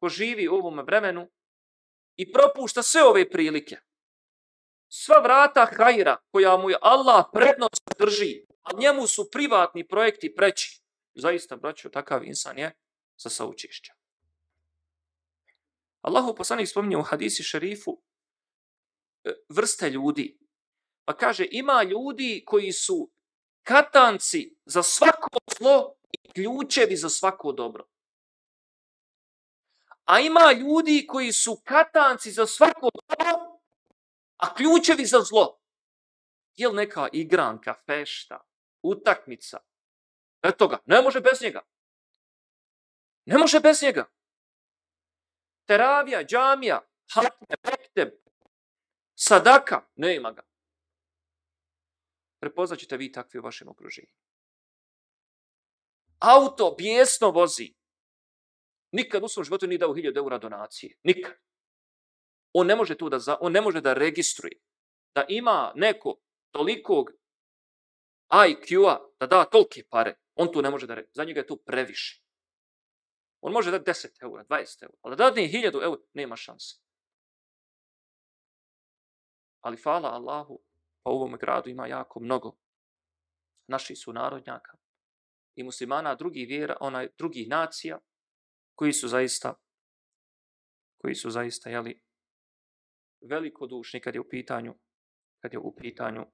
ko 0.00 0.08
živi 0.08 0.48
u 0.48 0.54
ovom 0.54 0.80
vremenu 0.86 1.30
i 2.16 2.32
propušta 2.32 2.82
sve 2.82 3.02
ove 3.04 3.30
prilike, 3.30 3.76
sva 4.88 5.18
vrata 5.18 5.66
hajra 5.76 6.16
koja 6.30 6.56
mu 6.56 6.70
je 6.70 6.78
Allah 6.82 7.24
prednost 7.32 7.82
drži, 7.98 8.46
a 8.62 8.70
njemu 8.78 9.06
su 9.06 9.30
privatni 9.30 9.88
projekti 9.88 10.34
preći, 10.34 10.82
zaista, 11.14 11.56
braćo, 11.56 11.88
takav 11.88 12.24
insan 12.24 12.58
je 12.58 12.72
sa 13.16 13.28
saučešćem. 13.28 13.94
Allahu 16.00 16.34
poslanik 16.34 16.68
spominje 16.68 16.96
u 16.96 17.02
hadisi 17.02 17.42
šerifu 17.42 18.02
e, 19.24 19.32
vrste 19.48 19.90
ljudi. 19.90 20.38
Pa 21.04 21.16
kaže, 21.16 21.46
ima 21.50 21.82
ljudi 21.82 22.42
koji 22.46 22.72
su 22.72 23.10
katanci 23.62 24.56
za 24.64 24.82
svako 24.82 25.28
zlo 25.58 25.94
i 26.12 26.32
ključevi 26.32 26.96
za 26.96 27.08
svako 27.08 27.52
dobro. 27.52 27.88
A 30.08 30.20
ima 30.20 30.52
ljudi 30.52 31.06
koji 31.08 31.32
su 31.32 31.62
katanci 31.64 32.30
za 32.30 32.46
svako 32.46 32.90
dobro, 33.08 33.60
a 34.36 34.54
ključevi 34.54 35.04
za 35.06 35.20
zlo. 35.20 35.60
Je 36.56 36.68
li 36.68 36.76
neka 36.76 37.08
igranka, 37.12 37.74
fešta, 37.86 38.40
utakmica? 38.82 39.58
Eto 40.42 40.68
ga, 40.68 40.78
ne 40.86 41.02
može 41.02 41.20
bez 41.20 41.42
njega. 41.42 41.60
Ne 43.24 43.38
može 43.38 43.60
bez 43.60 43.82
njega. 43.82 44.10
Teravija, 45.64 46.24
džamija, 46.24 46.80
hatne, 47.14 47.56
mekteb, 47.64 48.08
Sadaka, 49.14 49.86
ne 49.96 50.16
ima 50.16 50.32
ga. 50.32 50.42
Prepoznat 52.40 52.78
ćete 52.78 52.96
vi 52.96 53.12
takvi 53.12 53.38
u 53.38 53.42
vašem 53.42 53.68
okruženju. 53.68 54.12
Auto 56.18 56.74
bijesno 56.78 57.30
vozi. 57.30 57.77
Nikad 58.92 59.24
u 59.24 59.28
svom 59.28 59.44
životu 59.44 59.66
nije 59.66 59.78
dao 59.78 59.94
1000 59.94 60.16
eura 60.16 60.38
donacije. 60.38 60.96
Nikad. 61.02 61.34
On 62.52 62.66
ne 62.66 62.76
može 62.76 62.94
to 62.94 63.08
da, 63.08 63.18
za, 63.18 63.36
on 63.40 63.52
ne 63.52 63.60
može 63.60 63.80
da 63.80 63.92
registruje. 63.92 64.60
Da 65.14 65.24
ima 65.28 65.72
neko 65.74 66.20
tolikog 66.50 67.10
IQ-a 68.30 68.98
da 69.20 69.26
da 69.26 69.44
tolike 69.44 69.82
pare. 69.90 70.14
On 70.34 70.52
tu 70.52 70.62
ne 70.62 70.70
može 70.70 70.86
da 70.86 70.94
registruje. 70.94 71.24
Za 71.24 71.24
njega 71.24 71.40
je 71.40 71.46
to 71.46 71.56
previše. 71.56 72.22
On 73.40 73.52
može 73.52 73.70
da 73.70 73.80
10 73.80 74.22
eura, 74.22 74.44
20 74.44 74.82
eura. 74.82 74.98
Ali 75.02 75.16
da 75.16 75.30
da 75.30 75.40
1000 75.40 75.84
eura, 75.84 76.02
nema 76.12 76.36
šanse. 76.36 76.76
Ali 79.60 79.76
hvala 79.82 80.08
Allahu, 80.08 80.60
pa 81.02 81.10
u 81.10 81.14
ovom 81.14 81.36
gradu 81.40 81.70
ima 81.70 81.86
jako 81.86 82.20
mnogo 82.20 82.56
naših 83.66 83.98
su 83.98 84.12
narodnjaka 84.12 84.76
i 85.54 85.62
muslimana 85.62 86.14
drugih 86.14 86.48
vjera, 86.48 86.76
onaj 86.80 87.08
drugih 87.18 87.48
nacija 87.48 87.98
koji 88.77 88.93
su 88.93 89.07
zaista 89.07 89.63
koji 90.97 91.15
su 91.15 91.29
zaista 91.29 91.69
jeli, 91.69 92.03
veliko 93.21 93.67
dušni 93.67 94.01
kad 94.01 94.15
je 94.15 94.21
u 94.21 94.29
pitanju 94.29 94.75
kad 95.41 95.53
je 95.53 95.59
u 95.59 95.75
pitanju 95.75 96.25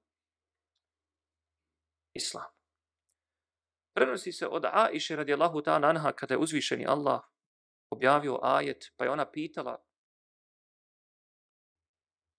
islam. 2.14 2.52
Prenosi 3.96 4.32
se 4.32 4.48
od 4.48 4.66
Aisha 4.66 5.16
radijallahu 5.16 5.62
ta'ala 5.62 5.90
anha 5.90 6.12
kada 6.12 6.34
je 6.34 6.38
uzvišeni 6.38 6.86
Allah 6.88 7.22
objavio 7.90 8.40
ajet, 8.42 8.86
pa 8.98 9.04
je 9.06 9.12
ona 9.12 9.32
pitala 9.32 9.84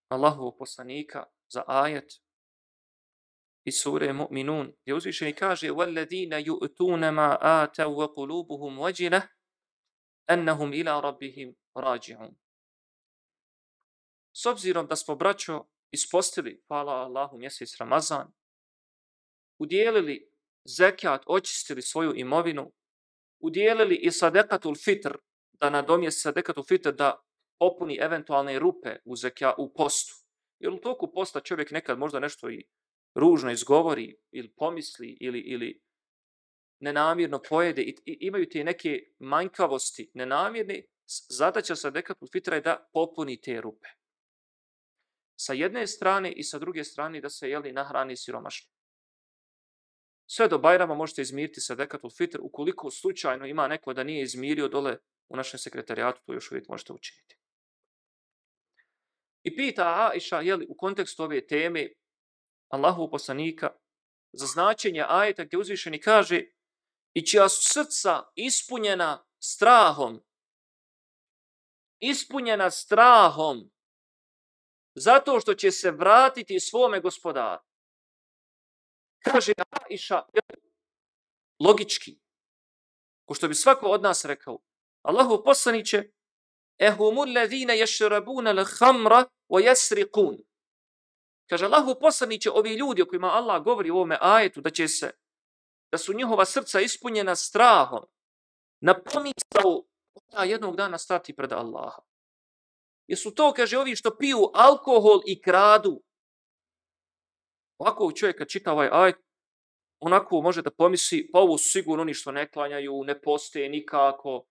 Allahovog 0.08 0.58
poslanika 0.58 1.24
za 1.48 1.64
ajet 1.66 2.12
iz 3.64 3.74
sure 3.82 4.12
Mu'minun, 4.12 4.72
gdje 4.82 4.94
uzvišeni 4.94 5.34
kaže 5.34 5.70
وَالَّذِينَ 5.70 6.32
يُؤْتُونَ 6.32 7.10
مَا 7.10 7.38
آتَوْ 7.40 7.90
وَقُلُوبُهُمْ 7.94 8.78
وَجِلَةً 8.78 9.33
ennehum 10.27 10.73
ila 10.73 11.01
rabbihim 11.01 11.55
rađi'un. 11.75 12.35
S 14.33 14.45
obzirom 14.45 14.87
da 14.87 14.95
smo 14.95 15.15
braćo 15.15 15.65
ispostili, 15.91 16.63
hvala 16.67 16.91
Allahu, 16.91 17.37
mjesec 17.37 17.77
Ramazan, 17.79 18.33
udjelili 19.59 20.31
zekat, 20.65 21.23
očistili 21.27 21.81
svoju 21.81 22.13
imovinu, 22.15 22.71
udjelili 23.39 23.95
i 23.95 24.11
sadekatul 24.11 24.75
fitr, 24.75 25.17
da 25.51 25.69
nadomije 25.69 26.11
sadekatul 26.11 26.63
fitr, 26.63 26.91
da 26.91 27.21
popuni 27.59 27.97
eventualne 28.01 28.59
rupe 28.59 28.95
u 29.05 29.15
zekja 29.15 29.53
u 29.57 29.73
postu. 29.73 30.13
Jer 30.59 30.73
u 30.73 30.77
toku 30.77 31.11
posta 31.13 31.39
čovjek 31.39 31.71
nekad 31.71 31.99
možda 31.99 32.19
nešto 32.19 32.49
i 32.49 32.65
ružno 33.15 33.51
izgovori 33.51 34.17
ili 34.31 34.53
pomisli 34.57 35.17
ili, 35.21 35.39
ili 35.39 35.81
nenamjerno 36.79 37.41
pojede 37.49 37.81
i, 37.81 37.95
i 38.05 38.17
imaju 38.19 38.49
te 38.49 38.63
neke 38.63 38.99
manjkavosti 39.19 40.11
nenamjerne, 40.13 40.83
zadaća 41.29 41.75
sa 41.75 41.89
dekatu 41.89 42.27
fitra 42.31 42.55
je 42.55 42.61
da 42.61 42.89
popuni 42.93 43.41
te 43.41 43.61
rupe. 43.61 43.87
Sa 45.35 45.53
jedne 45.53 45.87
strane 45.87 46.31
i 46.31 46.43
sa 46.43 46.59
druge 46.59 46.83
strane 46.83 47.21
da 47.21 47.29
se 47.29 47.49
jeli 47.49 47.71
nahrani 47.71 48.17
siromašno. 48.17 48.71
Sve 50.27 50.47
do 50.47 50.57
Bajrama 50.57 50.95
možete 50.95 51.21
izmiriti 51.21 51.61
sa 51.61 51.75
dekatul 51.75 52.09
fitr, 52.09 52.39
ukoliko 52.41 52.91
slučajno 52.91 53.45
ima 53.45 53.67
neko 53.67 53.93
da 53.93 54.03
nije 54.03 54.23
izmirio 54.23 54.67
dole 54.67 54.97
u 55.29 55.35
našem 55.35 55.59
sekretarijatu, 55.59 56.21
to 56.25 56.33
još 56.33 56.51
uvijek 56.51 56.67
možete 56.69 56.93
učiniti. 56.93 57.37
I 59.43 59.55
pita 59.55 60.09
Aisha, 60.11 60.41
jeli, 60.41 60.65
u 60.69 60.75
kontekstu 60.77 61.23
ove 61.23 61.47
teme, 61.47 61.89
Allahu 62.67 63.09
poslanika, 63.11 63.69
za 64.31 64.45
značenje 64.45 65.03
ajeta 65.07 65.43
gdje 65.43 65.59
uzvišeni 65.59 66.01
kaže 66.01 66.43
i 67.15 67.25
čija 67.25 67.49
su 67.49 67.61
srca 67.73 68.23
ispunjena 68.35 69.25
strahom, 69.39 70.23
ispunjena 71.99 72.71
strahom, 72.71 73.71
zato 74.95 75.39
što 75.39 75.53
će 75.53 75.71
se 75.71 75.91
vratiti 75.91 76.59
svome 76.59 76.99
gospodaru. 76.99 77.61
Kaže 79.23 79.53
Aisha, 79.89 80.25
logički, 81.59 82.19
ko 83.25 83.33
što 83.33 83.47
bi 83.47 83.55
svako 83.55 83.87
od 83.87 84.01
nas 84.01 84.25
rekao, 84.25 84.59
Allahu 85.01 85.43
poslaniće, 85.43 86.11
ehumul 86.77 87.33
ladhina 87.35 87.73
yashrabuna 87.73 88.53
al-khamra 88.53 89.25
wa 89.49 89.59
yasriqun. 89.69 90.43
Kaže 91.49 91.65
Allahu 91.65 91.95
poslaniće, 91.99 92.51
ovi 92.51 92.75
ljudi 92.75 93.01
o 93.01 93.05
kojima 93.05 93.27
Allah 93.27 93.63
govori 93.63 93.91
u 93.91 93.95
ovome 93.95 94.17
ajetu, 94.21 94.61
da 94.61 94.69
će 94.69 94.87
se, 94.87 95.11
da 95.91 95.97
su 95.97 96.13
njihova 96.13 96.45
srca 96.45 96.81
ispunjena 96.81 97.35
strahom, 97.35 98.03
na 98.81 98.93
pomisao 98.93 99.83
da 100.31 100.43
jednog 100.43 100.75
dana 100.75 100.97
stati 100.97 101.35
pred 101.35 101.51
Allaha. 101.51 102.01
Jesu 103.07 103.31
to, 103.31 103.53
kaže, 103.53 103.77
ovi 103.77 103.95
što 103.95 104.17
piju 104.17 104.49
alkohol 104.53 105.21
i 105.25 105.41
kradu. 105.41 106.01
Ovako 107.77 108.11
čovjek 108.11 108.37
kad 108.37 108.47
čita 108.47 108.71
ovaj 108.71 108.89
ajet, 108.91 109.15
onako 109.99 110.41
može 110.41 110.61
da 110.61 110.71
pomisli, 110.71 111.29
pa 111.31 111.39
ovo 111.39 111.57
su 111.57 111.69
sigurno 111.69 112.01
oni 112.01 112.13
što 112.13 112.31
ne 112.31 112.51
klanjaju, 112.51 113.03
ne 113.03 113.21
postoje 113.21 113.69
nikako, 113.69 114.45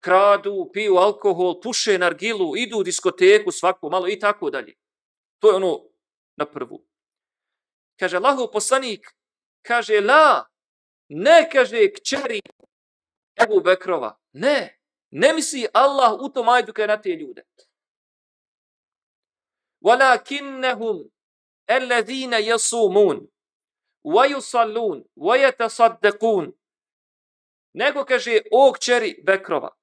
kradu, 0.00 0.70
piju 0.72 0.96
alkohol, 0.96 1.60
puše 1.60 1.98
nargilu, 1.98 2.56
idu 2.56 2.78
u 2.78 2.82
diskoteku 2.82 3.50
svako 3.50 3.88
malo 3.88 4.08
i 4.08 4.18
tako 4.18 4.50
dalje. 4.50 4.74
To 5.38 5.50
je 5.50 5.56
ono 5.56 5.80
na 6.36 6.46
prvu. 6.46 6.84
Kaže 7.98 8.16
Allahov 8.16 8.50
poslanik, 8.52 9.06
kaže 9.62 10.00
la, 10.00 10.51
ne 11.14 11.48
kaže 11.52 11.92
kćeri 11.92 12.40
Ebu 13.42 13.60
Bekrova. 13.60 14.18
Ne, 14.32 14.80
ne 15.10 15.32
misli 15.32 15.66
Allah 15.74 16.12
u 16.20 16.28
tom 16.28 16.48
ajdu 16.48 16.72
kaj 16.72 16.86
na 16.86 17.02
te 17.02 17.08
ljude. 17.08 17.42
Walakinnahum 19.84 21.10
alladhina 21.66 22.38
yasumun 22.38 23.28
wa 24.04 24.26
yusallun 24.26 25.04
wa 25.16 25.36
yatasaddaqun. 25.36 26.52
Nego 27.74 28.04
kaže 28.04 28.40
o 28.52 28.72
kćeri 28.72 29.22
Bekrova. 29.26 29.76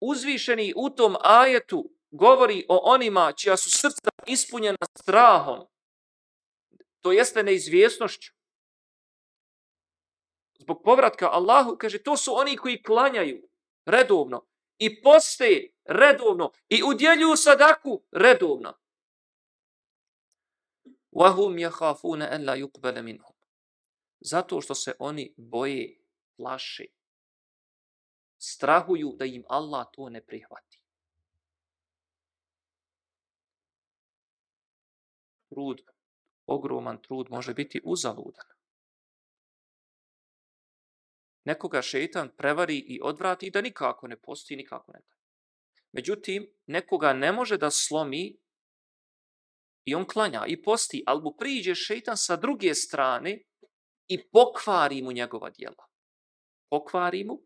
Uzvišeni 0.00 0.72
u 0.76 0.90
tom 0.90 1.16
ajetu 1.20 1.90
govori 2.10 2.66
o 2.68 2.80
onima 2.92 3.32
čija 3.32 3.56
su 3.56 3.70
srca 3.70 4.10
ispunjena 4.26 4.86
strahom, 4.98 5.66
to 7.00 7.12
jeste 7.12 7.42
neizvjesnošću. 7.42 8.32
Zbog 10.66 10.82
povratka 10.84 11.28
Allahu, 11.30 11.76
kaže, 11.78 12.02
to 12.02 12.16
su 12.16 12.34
oni 12.34 12.56
koji 12.56 12.82
klanjaju 12.82 13.48
redovno 13.84 14.46
i 14.78 15.02
poste 15.02 15.70
redovno 15.84 16.52
i 16.68 16.82
udjeljuju 16.82 17.36
sadaku 17.36 18.02
redovno. 18.10 18.74
Wahum 21.12 21.54
yakhafuna 21.58 22.28
an 22.30 22.44
la 22.44 22.56
yuqbala 22.56 23.02
minhum. 23.02 23.36
Zato 24.20 24.60
što 24.60 24.74
se 24.74 24.94
oni 24.98 25.34
boje, 25.36 25.98
plaše, 26.36 26.84
strahuju 28.38 29.12
da 29.18 29.24
im 29.24 29.44
Allah 29.48 29.86
to 29.92 30.08
ne 30.08 30.26
prihvati. 30.26 30.80
trud, 35.56 35.80
ogroman 36.46 37.02
trud 37.02 37.30
može 37.30 37.54
biti 37.54 37.80
uzaludan. 37.84 38.55
Nekoga 41.46 41.82
šeitan 41.82 42.30
prevari 42.36 42.78
i 42.78 43.00
odvrati 43.02 43.50
da 43.50 43.60
nikako 43.60 44.08
ne 44.08 44.16
postoji, 44.20 44.56
nikako 44.56 44.92
ne 44.92 45.00
klanja. 45.00 45.26
Međutim, 45.92 46.46
nekoga 46.66 47.12
ne 47.12 47.32
može 47.32 47.56
da 47.56 47.70
slomi 47.70 48.36
i 49.84 49.94
on 49.94 50.06
klanja 50.06 50.44
i 50.46 50.62
posti, 50.62 51.02
ali 51.06 51.22
mu 51.22 51.36
priđe 51.38 51.74
šeitan 51.74 52.16
sa 52.16 52.36
druge 52.36 52.74
strane 52.74 53.42
i 54.08 54.28
pokvari 54.30 55.02
mu 55.02 55.12
njegova 55.12 55.50
dijela. 55.50 55.84
Pokvari 56.70 57.24
mu 57.24 57.42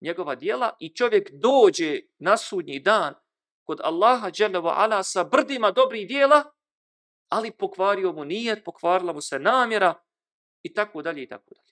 njegova 0.00 0.34
dijela 0.34 0.76
i 0.80 0.94
čovjek 0.94 1.30
dođe 1.32 2.00
na 2.18 2.36
sudnji 2.36 2.80
dan 2.80 3.14
kod 3.66 3.80
Allaha 3.80 4.30
ala 4.64 5.02
sa 5.02 5.24
brdima 5.24 5.70
dobrih 5.70 6.08
dijela 6.08 6.44
ali 7.28 7.50
pokvario 7.50 8.12
mu 8.12 8.24
nijet, 8.24 8.64
pokvarila 8.64 9.12
mu 9.12 9.20
se 9.20 9.38
namjera 9.38 9.94
i 10.62 10.74
tako 10.74 11.02
dalje 11.02 11.22
i 11.22 11.28
tako 11.28 11.54
dalje. 11.54 11.71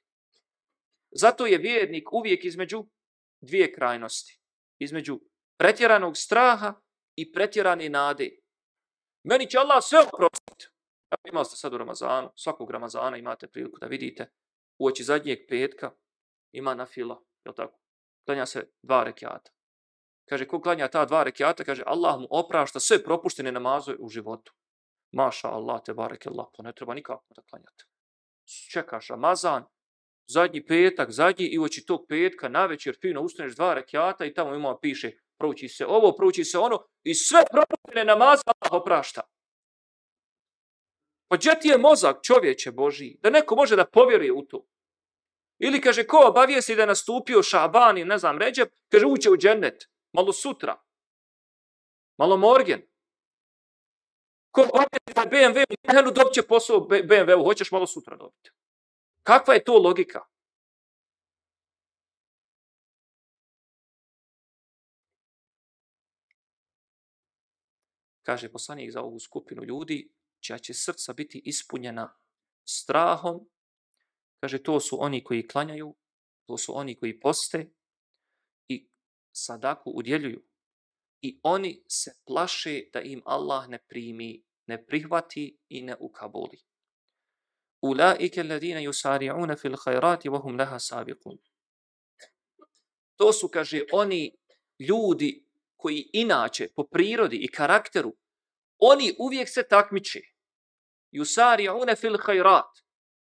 Zato 1.10 1.46
je 1.46 1.58
vjernik 1.58 2.12
uvijek 2.12 2.44
između 2.44 2.84
dvije 3.40 3.72
krajnosti. 3.72 4.40
Između 4.78 5.20
pretjeranog 5.58 6.16
straha 6.16 6.74
i 7.16 7.32
pretjerane 7.32 7.88
nade. 7.88 8.30
Meni 9.24 9.50
će 9.50 9.58
Allah 9.58 9.82
sve 9.82 9.98
oprostiti. 9.98 10.66
Imali 11.24 11.44
ste 11.44 11.56
sad 11.56 11.74
u 11.74 11.78
Ramazanu, 11.78 12.32
svakog 12.36 12.70
Ramazana 12.70 13.16
imate 13.16 13.48
priliku 13.48 13.78
da 13.78 13.86
vidite 13.86 14.30
u 14.78 14.86
oči 14.86 15.04
zadnjeg 15.04 15.38
petka 15.48 15.90
ima 16.52 16.74
na 16.74 16.86
fila, 16.86 17.22
je 17.44 17.54
tako? 17.54 17.80
Klanja 18.24 18.46
se 18.46 18.70
dva 18.82 19.04
rekiata. 19.04 19.50
Kaže, 20.28 20.46
ko 20.46 20.60
klanja 20.60 20.88
ta 20.88 21.04
dva 21.04 21.22
rekiata, 21.22 21.64
kaže, 21.64 21.82
Allah 21.86 22.20
mu 22.20 22.26
oprašta 22.30 22.80
sve 22.80 23.02
propuštene 23.04 23.52
namaze 23.52 23.96
u 23.98 24.08
životu. 24.08 24.52
Maša 25.12 25.48
Allah, 25.48 25.80
te 25.84 25.94
barek 25.94 26.26
Allah, 26.26 26.46
pa 26.56 26.62
ne 26.62 26.72
treba 26.72 26.94
nikako 26.94 27.34
da 27.34 27.42
klanjate. 27.42 27.84
Čekaš 28.72 29.08
Ramazan, 29.08 29.64
zadnji 30.32 30.66
petak, 30.66 31.10
zadnji 31.10 31.46
i 31.46 31.58
uoči 31.58 31.86
tog 31.86 32.06
petka, 32.08 32.48
na 32.48 32.66
večer 32.66 32.96
fino 33.00 33.22
ustaneš 33.22 33.56
dva 33.56 33.74
rekiata 33.74 34.24
i 34.24 34.34
tamo 34.34 34.54
ima 34.54 34.78
piše, 34.82 35.12
prouči 35.38 35.68
se 35.68 35.86
ovo, 35.86 36.12
prouči 36.16 36.44
se 36.44 36.58
ono 36.58 36.84
i 37.02 37.14
sve 37.14 37.42
propuštene 37.52 38.04
namaze 38.04 38.42
Allah 38.46 38.82
oprašta. 38.82 39.20
Pa 41.28 41.36
gdje 41.36 41.60
ti 41.60 41.68
je 41.68 41.78
mozak 41.78 42.16
čovječe 42.22 42.70
Boži, 42.70 43.16
da 43.22 43.30
neko 43.30 43.56
može 43.56 43.76
da 43.76 43.84
povjeruje 43.84 44.32
u 44.32 44.42
to? 44.42 44.66
Ili 45.58 45.80
kaže, 45.80 46.06
ko 46.06 46.26
obavije 46.28 46.62
se 46.62 46.74
da 46.74 46.82
je 46.82 46.86
nastupio 46.86 47.42
Šaban 47.42 47.98
i 47.98 48.04
ne 48.04 48.18
znam, 48.18 48.38
Ređep, 48.38 48.68
kaže, 48.88 49.06
uće 49.06 49.30
u 49.30 49.36
džennet, 49.36 49.88
malo 50.12 50.32
sutra, 50.32 50.82
malo 52.18 52.36
morgen. 52.36 52.82
Ko 54.50 54.62
hoće 54.62 55.28
BMW 55.30 55.64
u 55.70 55.74
Mehenu, 55.88 56.10
dobit 56.10 56.32
će 56.32 56.42
posao 56.42 56.80
BMW-u, 56.80 57.44
hoćeš 57.44 57.70
malo 57.70 57.86
sutra 57.86 58.16
dobiti. 58.16 58.50
Kakva 59.22 59.54
je 59.54 59.64
to 59.64 59.78
logika? 59.78 60.20
Kaže 68.22 68.52
poslanik 68.52 68.92
za 68.92 69.02
ovu 69.02 69.18
skupinu 69.20 69.64
ljudi, 69.64 70.12
čija 70.40 70.58
će 70.58 70.74
srca 70.74 71.12
biti 71.12 71.42
ispunjena 71.44 72.16
strahom. 72.64 73.48
Kaže, 74.40 74.62
to 74.62 74.80
su 74.80 74.96
oni 75.02 75.24
koji 75.24 75.48
klanjaju, 75.48 75.94
to 76.46 76.58
su 76.58 76.76
oni 76.76 76.94
koji 76.98 77.20
poste 77.20 77.70
i 78.68 78.88
sadaku 79.32 79.90
udjeljuju 79.90 80.42
i 81.22 81.40
oni 81.42 81.84
se 81.88 82.10
plaše 82.26 82.82
da 82.92 83.00
im 83.00 83.22
Allah 83.24 83.68
ne 83.68 83.78
primi, 83.78 84.44
ne 84.66 84.86
prihvati 84.86 85.58
i 85.68 85.82
ne 85.82 85.96
ukaboli. 86.00 86.69
Ulaike 87.82 88.40
alladine 88.40 88.82
yusari'una 88.84 89.56
fil 89.56 89.76
khairati 89.76 90.28
wa 90.28 90.42
hum 90.42 90.56
laha 90.58 90.78
sabiqun. 90.78 91.38
To 93.16 93.32
su 93.32 93.48
kaže 93.48 93.82
oni 93.92 94.36
ljudi 94.78 95.46
koji 95.76 96.10
inače 96.12 96.68
po 96.76 96.84
prirodi 96.84 97.36
i 97.36 97.48
karakteru 97.48 98.12
oni 98.78 99.14
uvijek 99.18 99.48
se 99.48 99.62
takmiče. 99.68 100.20
Yusari'una 101.12 101.96
fil 101.96 102.18
khairat. 102.18 102.70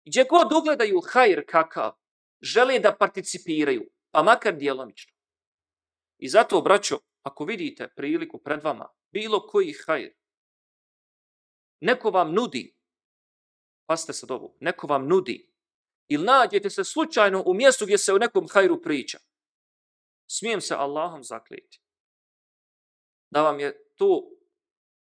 Gdje 0.04 0.24
god 0.30 0.52
ugledaju 0.52 1.00
hajr 1.12 1.44
kakav, 1.46 1.92
žele 2.40 2.78
da 2.78 2.96
participiraju, 2.96 3.90
pa 4.10 4.22
makar 4.22 4.56
djelomično. 4.56 5.14
I 6.18 6.28
zato, 6.28 6.60
braćo, 6.60 6.98
ako 7.22 7.44
vidite 7.44 7.88
priliku 7.96 8.38
pred 8.38 8.62
vama, 8.62 8.88
bilo 9.12 9.46
koji 9.46 9.74
hajr, 9.86 10.10
neko 11.80 12.10
vam 12.10 12.34
nudi, 12.34 12.76
pasite 13.86 14.12
sad 14.12 14.30
ovo, 14.30 14.56
neko 14.60 14.86
vam 14.86 15.08
nudi, 15.08 15.50
ili 16.08 16.24
nađete 16.24 16.70
se 16.70 16.84
slučajno 16.84 17.42
u 17.46 17.54
mjestu 17.54 17.84
gdje 17.84 17.98
se 17.98 18.12
o 18.12 18.18
nekom 18.18 18.48
hajru 18.52 18.82
priča, 18.82 19.18
smijem 20.26 20.60
se 20.60 20.74
Allahom 20.74 21.24
zaklijeti. 21.24 21.80
Da 23.30 23.42
vam 23.42 23.60
je 23.60 23.94
to, 23.96 24.30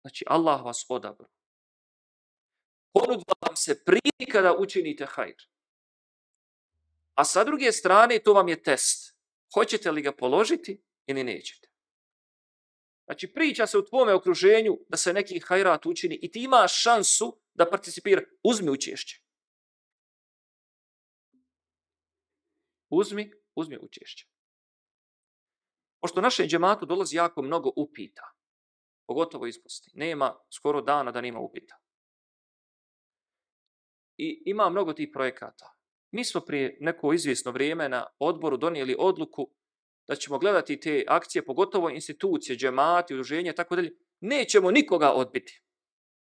znači 0.01 0.25
Allah 0.29 0.65
vas 0.65 0.87
odabro. 0.89 1.27
Ponudila 2.93 3.35
vam 3.47 3.57
se 3.57 3.85
prilika 3.85 4.43
da 4.43 4.57
učinite 4.59 5.07
hajr. 5.07 5.43
A 7.15 7.25
sa 7.25 7.45
druge 7.45 7.73
strane, 7.73 8.19
to 8.19 8.33
vam 8.33 8.49
je 8.49 8.63
test. 8.63 9.17
Hoćete 9.55 9.91
li 9.91 10.03
ga 10.03 10.13
položiti 10.13 10.83
ili 11.07 11.25
nećete? 11.25 11.69
Znači, 13.05 13.33
priča 13.33 13.67
se 13.67 13.79
u 13.79 13.85
tvome 13.85 14.15
okruženju 14.15 14.79
da 14.89 14.97
se 14.97 15.13
neki 15.13 15.41
hajrat 15.41 15.87
učini 15.87 16.19
i 16.23 16.31
ti 16.31 16.43
imaš 16.43 16.83
šansu 16.83 17.41
da 17.55 17.71
participira. 17.71 18.23
Uzmi 18.43 18.71
učešće. 18.71 19.21
Uzmi, 22.91 23.33
uzmi 23.55 23.79
učešće. 23.81 24.29
Pošto 26.01 26.21
našem 26.21 26.47
džematu 26.47 26.87
dolazi 26.87 27.17
jako 27.17 27.43
mnogo 27.43 27.73
upita, 27.77 28.33
pogotovo 29.07 29.47
iz 29.47 29.59
Bosne, 29.59 29.93
nema 29.95 30.39
skoro 30.51 30.83
dana 30.83 31.13
da 31.13 31.21
nema 31.21 31.41
upita. 31.41 31.77
I 34.17 34.43
ima 34.47 34.71
mnogo 34.71 34.93
tih 34.93 35.09
projekata. 35.13 35.77
Mi 36.11 36.25
smo 36.25 36.41
prije 36.41 36.79
neko 36.81 37.13
izvjesno 37.13 37.51
vrijeme 37.51 37.89
na 37.89 38.07
odboru 38.19 38.57
donijeli 38.57 38.97
odluku 38.99 39.51
da 40.09 40.15
ćemo 40.15 40.39
gledati 40.39 40.81
te 40.81 41.05
akcije, 41.09 41.45
pogotovo 41.45 41.91
institucije, 41.91 42.57
džemati, 42.57 43.15
udruženje, 43.15 43.53
tako 43.53 43.77
dalje. 43.77 43.97
Nećemo 44.21 44.71
nikoga 44.71 45.13
odbiti. 45.13 45.63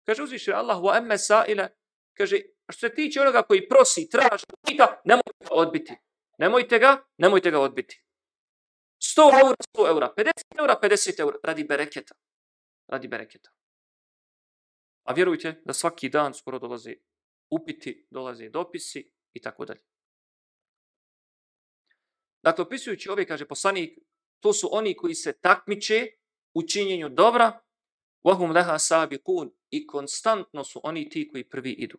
Kaže 0.06 0.22
uzviše 0.22 0.52
Allah, 0.52 0.78
wa 0.78 0.98
emme 0.98 1.18
sa'ile, 1.18 1.68
kaže, 2.16 2.40
što 2.68 2.88
se 2.88 2.94
tiče 2.94 3.20
onoga 3.20 3.42
koji 3.42 3.68
prosi, 3.68 4.08
traži, 4.10 4.44
pita, 4.66 5.00
nemojte 5.04 5.32
ga 5.44 5.50
odbiti. 5.50 5.92
Nemojte 6.38 6.78
ga, 6.78 7.04
nemojte 7.18 7.50
ga 7.50 7.60
odbiti. 7.60 8.04
100 9.16 9.40
eura, 9.40 9.54
100 9.76 9.88
eura, 9.88 10.14
50 10.16 10.30
eura, 10.58 10.80
50 10.82 11.20
eura, 11.20 11.38
radi 11.42 11.64
bereketa. 11.64 12.14
Radi 12.86 13.08
bereketa. 13.08 13.50
A 15.02 15.12
vjerujte 15.12 15.62
da 15.64 15.72
svaki 15.72 16.08
dan 16.08 16.34
skoro 16.34 16.58
dolaze 16.58 16.94
upiti, 17.50 18.06
dolaze 18.10 18.48
dopisi 18.48 19.12
i 19.32 19.40
tako 19.40 19.64
dalje. 19.64 19.80
Dakle, 22.42 22.62
opisujući 22.62 23.10
ove, 23.10 23.26
kaže 23.26 23.46
poslanik, 23.46 23.98
to 24.40 24.52
su 24.52 24.68
oni 24.72 24.96
koji 24.96 25.14
se 25.14 25.32
takmiče 25.32 26.06
u 26.54 26.62
činjenju 26.62 27.08
dobra, 27.08 27.60
wahum 28.24 28.54
leha 28.54 28.78
sabiqun 28.78 29.50
i 29.70 29.86
konstantno 29.86 30.64
su 30.64 30.80
oni 30.84 31.08
ti 31.08 31.28
koji 31.28 31.48
prvi 31.48 31.70
idu. 31.70 31.98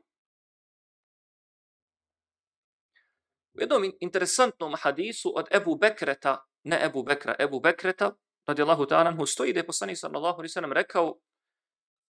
U 3.53 3.61
jednom 3.61 3.91
interesantnom 3.99 4.73
hadisu 4.77 5.33
od 5.35 5.45
Ebu 5.51 5.75
Bekreta, 5.75 6.45
ne 6.63 6.79
Ebu 6.85 7.03
Bekra, 7.03 7.35
Ebu 7.39 7.59
Bekreta, 7.59 8.15
radijallahu 8.45 8.85
ta'ala, 8.85 9.11
mu 9.11 9.25
stoji 9.25 9.53
da 9.53 9.59
je 9.59 9.65
poslanik 9.65 9.97
sallallahu 9.97 10.37
alaihi 10.37 10.51
sallam 10.51 10.73
rekao 10.73 11.19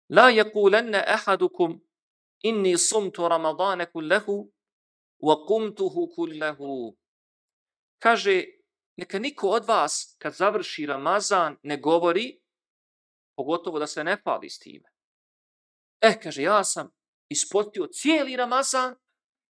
La 0.09 0.31
yakulenne 0.31 1.05
ahadukum 1.07 1.81
inni 2.43 2.79
sumtu 2.79 3.29
ramadane 3.29 3.87
kullehu 3.87 4.53
wa 5.21 5.47
kumtuhu 5.47 6.09
kullahu 6.15 6.97
kaže, 8.05 8.45
neka 8.97 9.19
niko 9.19 9.49
od 9.49 9.65
vas 9.65 10.17
kad 10.19 10.35
završi 10.35 10.87
Ramazan 10.87 11.57
ne 11.63 11.77
govori, 11.77 12.41
pogotovo 13.37 13.79
da 13.79 13.87
se 13.87 14.05
ne 14.05 14.23
pali 14.23 14.51
s 14.51 14.59
time. 14.59 14.89
E, 16.01 16.21
kaže, 16.23 16.43
ja 16.43 16.65
sam 16.65 16.91
ispotio 17.29 17.87
cijeli 17.87 18.37
Ramazan 18.37 18.97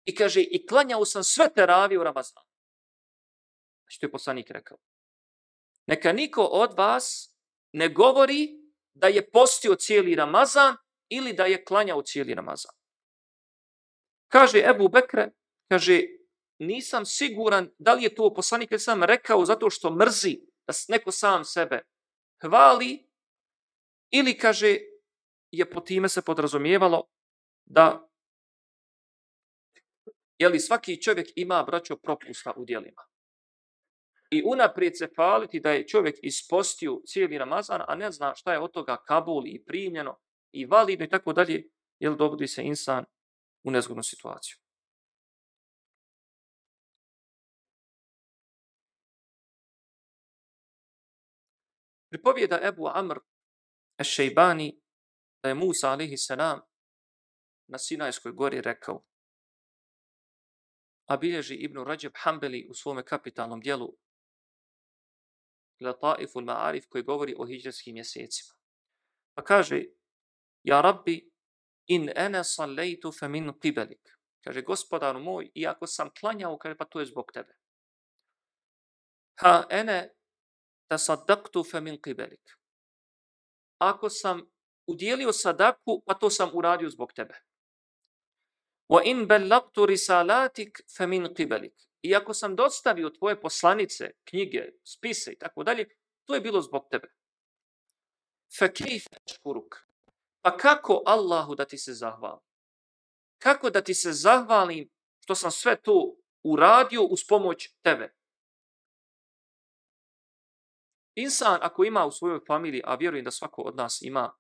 i 0.05 0.15
kaže, 0.15 0.41
i 0.43 0.67
klanjao 0.67 1.05
sam 1.05 1.25
sve 1.25 1.53
teravi 1.55 1.97
u 1.97 2.05
Ramazan. 2.05 2.43
Što 3.87 3.99
znači, 3.99 4.07
je 4.07 4.11
poslanik 4.11 4.51
rekao? 4.51 4.79
Neka 5.87 6.13
niko 6.13 6.43
od 6.43 6.79
vas 6.79 7.37
ne 7.73 7.89
govori 7.89 8.49
da 8.95 9.09
je 9.09 9.31
postio 9.31 9.75
cijeli 9.75 10.15
Ramazan 10.15 10.77
ili 11.09 11.33
da 11.33 11.45
je 11.45 11.65
klanjao 11.65 12.03
cijeli 12.03 12.35
Ramazan. 12.35 12.75
Kaže 14.29 14.59
Ebu 14.59 14.89
Bekre, 14.89 15.31
kaže, 15.69 16.03
nisam 16.59 17.07
siguran 17.07 17.71
da 17.79 17.95
li 17.95 18.03
je 18.03 18.15
to 18.15 18.35
poslanik 18.35 18.71
ili 18.71 18.81
sam 18.81 19.03
rekao 19.03 19.45
zato 19.45 19.71
što 19.71 19.95
mrzi 19.95 20.41
da 20.67 20.73
neko 20.89 21.11
sam 21.11 21.45
sebe 21.45 21.83
hvali 22.43 23.09
ili 24.11 24.39
kaže 24.39 24.79
je 25.51 25.71
po 25.71 25.81
time 25.81 26.09
se 26.09 26.23
podrazumijevalo 26.23 27.09
da 27.65 28.09
je 30.39 30.49
li 30.49 30.61
svaki 30.61 31.03
čovjek 31.03 31.29
ima 31.37 31.63
braćo 31.63 31.97
propusta 31.97 32.53
u 32.57 32.65
dijelima. 32.65 33.03
I 34.31 34.43
unaprijed 34.47 34.99
se 34.99 35.09
faliti 35.17 35.61
da 35.61 35.71
je 35.71 35.87
čovjek 35.87 36.19
ispostio 36.23 37.01
cijeli 37.07 37.39
Ramazan, 37.39 37.83
a 37.89 37.95
ne 37.95 38.13
zna 38.13 38.35
šta 38.35 38.53
je 38.53 38.59
od 38.59 38.73
toga 38.73 38.97
Kabul 39.07 39.47
i 39.47 39.65
primljeno 39.65 40.21
i 40.53 40.67
validno 40.67 41.05
i 41.05 41.09
tako 41.09 41.33
dalje, 41.33 41.69
jel 41.99 42.17
dovodi 42.17 42.49
se 42.49 42.63
insan 42.63 43.05
u 43.63 43.71
nezgodnu 43.71 44.03
situaciju. 44.03 44.57
Pripovjeda 52.15 52.61
Ebu 52.63 52.87
Amr 52.87 53.19
Ešejbani 53.99 54.81
da 55.43 55.49
je 55.49 55.55
Musa 55.55 55.91
alihi 55.91 56.17
salam 56.17 56.61
na 57.67 57.79
Sinajskoj 57.79 58.33
gori 58.33 58.61
rekao 58.61 59.05
a 61.11 61.17
bilježi 61.17 61.55
Ibnu 61.55 61.85
Rajab 61.85 62.13
Hanbeli 62.17 62.67
u 62.71 62.75
svome 62.75 63.05
kapitalnom 63.05 63.61
dijelu 63.61 63.97
Lataiful 65.81 66.43
al-Ma'arif 66.43 66.89
koji 66.89 67.05
govori 67.05 67.35
o 67.39 67.47
hijđarskim 67.47 67.95
mjesecima. 67.95 68.55
Pa 69.35 69.45
kaže 69.45 69.85
Ja 70.63 70.81
Rabbi 70.81 71.31
in 71.87 72.11
ene 72.17 72.45
sallaitu 72.45 73.13
fe 73.13 73.29
min 73.29 73.49
qibelik. 73.49 74.17
Kaže 74.45 74.63
gospodaru 74.63 75.21
moj, 75.21 75.51
iako 75.55 75.87
sam 75.87 76.11
klanjao, 76.21 76.59
kaže 76.59 76.77
pa 76.77 76.85
to 76.85 77.01
je 77.01 77.07
zbog 77.07 77.33
tebe. 77.33 77.55
Ha 79.41 79.67
ene 79.71 80.15
tasaddaqtu 80.89 81.65
fa 81.71 81.81
min 81.81 82.01
qibelik. 82.03 82.57
Ako 83.79 84.11
sam 84.11 84.51
udjelio 84.87 85.33
sadaku, 85.33 86.03
pa 86.07 86.15
to 86.15 86.31
sam 86.31 86.51
uradio 86.55 86.91
zbog 86.91 87.13
tebe. 87.13 87.35
Wa 88.89 89.03
in 89.05 89.27
ballagtu 89.27 89.87
risalatik 89.87 90.81
fa 90.97 91.07
min 91.07 91.35
qibelik. 91.35 91.75
I 92.03 92.15
ako 92.15 92.35
sam 92.35 92.57
dostavio 92.57 93.11
tvoje 93.11 93.41
poslanice, 93.41 94.11
knjige, 94.25 94.63
spise 94.85 95.33
i 95.33 95.39
tako 95.39 95.63
dalje, 95.63 95.89
to 96.25 96.35
je 96.35 96.41
bilo 96.41 96.61
zbog 96.61 96.89
tebe. 96.91 97.09
Fa 98.59 98.69
kayfa 98.69 99.17
ashkuruk? 99.27 99.81
Pa 100.43 100.57
kako 100.57 101.03
Allahu 101.07 101.55
da 101.55 101.65
ti 101.65 101.79
se 101.79 101.93
zahvalim? 101.93 102.45
Kako 103.39 103.71
da 103.71 103.81
ti 103.81 103.95
se 103.95 104.13
zahvalim 104.13 104.91
što 105.21 105.35
sam 105.35 105.51
sve 105.51 105.83
to 105.83 106.17
uradio 106.43 107.03
uz 107.03 107.21
pomoć 107.29 107.73
tebe? 107.83 108.15
Insan 111.15 111.59
ako 111.63 111.85
ima 111.85 112.07
u 112.07 112.11
svojoj 112.11 112.41
familiji, 112.47 112.83
a 112.85 112.95
vjerujem 112.95 113.25
da 113.25 113.31
svako 113.31 113.63
od 113.63 113.77
nas 113.77 114.03
ima 114.03 114.33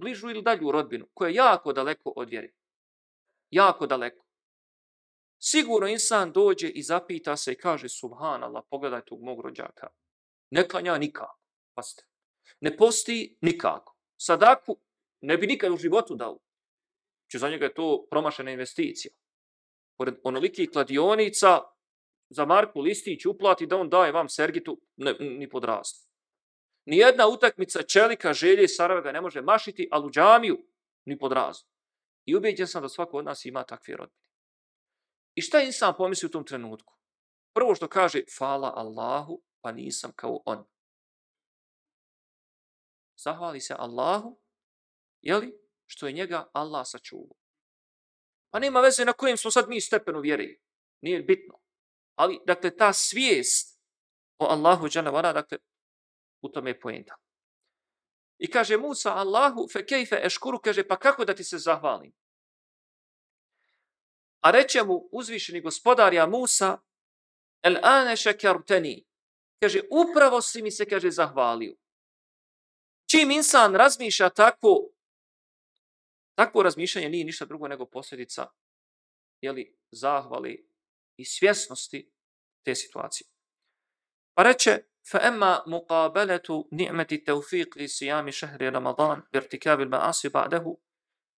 bližu 0.00 0.30
ili 0.30 0.42
dalju 0.42 0.72
rodbinu, 0.72 1.08
koja 1.14 1.28
je 1.28 1.34
jako 1.34 1.72
daleko 1.72 2.12
od 2.16 2.30
vjere. 2.30 2.52
Jako 3.50 3.86
daleko. 3.86 4.24
Sigurno 5.40 5.88
insan 5.88 6.32
dođe 6.32 6.68
i 6.68 6.82
zapita 6.82 7.36
se 7.36 7.52
i 7.52 7.56
kaže 7.56 7.88
Subhanallah, 7.88 8.64
pogledaj 8.70 9.04
tog 9.04 9.22
mog 9.22 9.40
rođaka. 9.40 9.88
Ne 10.50 10.68
klanja 10.68 10.98
nikako. 10.98 11.38
Paste. 11.74 12.04
Ne 12.60 12.76
posti 12.76 13.38
nikako. 13.40 13.96
Sadaku 14.16 14.76
ne 15.20 15.36
bi 15.36 15.46
nikad 15.46 15.72
u 15.72 15.76
životu 15.76 16.14
dao. 16.14 16.38
Če 17.30 17.38
za 17.38 17.48
njega 17.48 17.64
je 17.64 17.74
to 17.74 18.06
promašena 18.10 18.50
investicija. 18.50 19.12
Pored 19.98 20.14
onolikih 20.24 20.70
kladionica, 20.72 21.60
za 22.30 22.44
Marku 22.44 22.80
Listić 22.80 23.26
uplati 23.26 23.66
da 23.66 23.76
on 23.76 23.88
daje 23.88 24.12
vam 24.12 24.28
Sergitu 24.28 24.80
ne, 24.96 25.14
ni 25.20 25.48
podrastu. 25.48 26.08
Nijedna 26.84 27.28
utakmica 27.28 27.82
Čelika, 27.82 28.32
Želje 28.32 28.64
i 28.64 28.68
Sarajeva 28.68 29.12
ne 29.12 29.20
može 29.20 29.42
mašiti, 29.42 29.88
ali 29.90 30.06
u 30.06 30.10
džamiju 30.10 30.58
ni 31.04 31.18
podrastu. 31.18 31.70
I 32.24 32.36
ubijeđen 32.36 32.66
sam 32.66 32.82
da 32.82 32.88
svako 32.88 33.18
od 33.18 33.24
nas 33.24 33.44
ima 33.44 33.62
takve 33.62 33.96
rodbine. 33.96 34.28
I 35.34 35.42
šta 35.42 35.60
insan 35.60 35.94
pomisli 35.96 36.26
u 36.26 36.30
tom 36.30 36.44
trenutku? 36.44 36.94
Prvo 37.54 37.74
što 37.74 37.88
kaže, 37.88 38.22
fala 38.38 38.72
Allahu, 38.76 39.42
pa 39.60 39.72
nisam 39.72 40.12
kao 40.16 40.42
on. 40.44 40.64
Zahvali 43.24 43.60
se 43.60 43.74
Allahu, 43.78 44.40
jeli, 45.20 45.58
što 45.86 46.06
je 46.06 46.12
njega 46.12 46.50
Allah 46.52 46.86
sačuvao. 46.86 47.36
Pa 48.50 48.58
nema 48.58 48.80
veze 48.80 49.04
na 49.04 49.12
kojem 49.12 49.36
smo 49.36 49.50
sad 49.50 49.68
mi 49.68 49.80
stepenu 49.80 50.20
vjeri. 50.20 50.60
Nije 51.00 51.22
bitno. 51.22 51.58
Ali, 52.18 52.40
dakle, 52.46 52.76
ta 52.76 52.92
svijest 52.92 53.80
o 54.38 54.44
Allahu 54.44 54.88
džanavara, 54.88 55.32
dakle, 55.32 55.58
u 56.42 56.48
tome 56.48 56.70
je 56.70 56.80
pojenta. 56.80 57.16
I 58.38 58.50
kaže 58.50 58.76
Musa 58.76 59.12
Allahu 59.14 59.68
fe 59.72 59.86
kejfe 59.86 60.20
eškuru, 60.24 60.58
kaže, 60.58 60.88
pa 60.88 60.98
kako 60.98 61.24
da 61.24 61.34
ti 61.34 61.44
se 61.44 61.58
zahvalim? 61.58 62.12
A 64.40 64.50
reče 64.50 64.82
mu 64.82 65.08
uzvišeni 65.12 65.60
gospodar 65.60 66.14
ja 66.14 66.26
Musa, 66.26 66.78
el 67.62 67.76
ane 67.82 68.16
šekarteni, 68.16 69.04
kaže, 69.62 69.80
upravo 69.90 70.42
si 70.42 70.62
mi 70.62 70.70
se, 70.70 70.86
kaže, 70.86 71.10
zahvalio. 71.10 71.76
Čim 73.10 73.30
insan 73.30 73.74
razmišlja 73.74 74.30
tako, 74.30 74.90
takvo 76.34 76.62
razmišljanje 76.62 77.08
nije 77.08 77.24
ništa 77.24 77.44
drugo 77.44 77.68
nego 77.68 77.86
posljedica, 77.86 78.46
jeli, 79.40 79.76
zahvali 79.90 80.68
i 81.17 81.25
svjesnosti 81.25 82.11
te 82.65 82.75
situacije. 82.75 83.27
Pa 84.35 84.43
reče, 84.43 84.79
فأما 85.03 85.63
مقابلة 85.67 86.69
نعمة 86.71 87.07
التوفيق 87.11 87.77
لصيام 87.77 88.31
شهر 88.31 88.73
رمضان 88.73 89.23
بارتكاب 89.33 89.81
المعاصي 89.81 90.29
بعده 90.29 90.77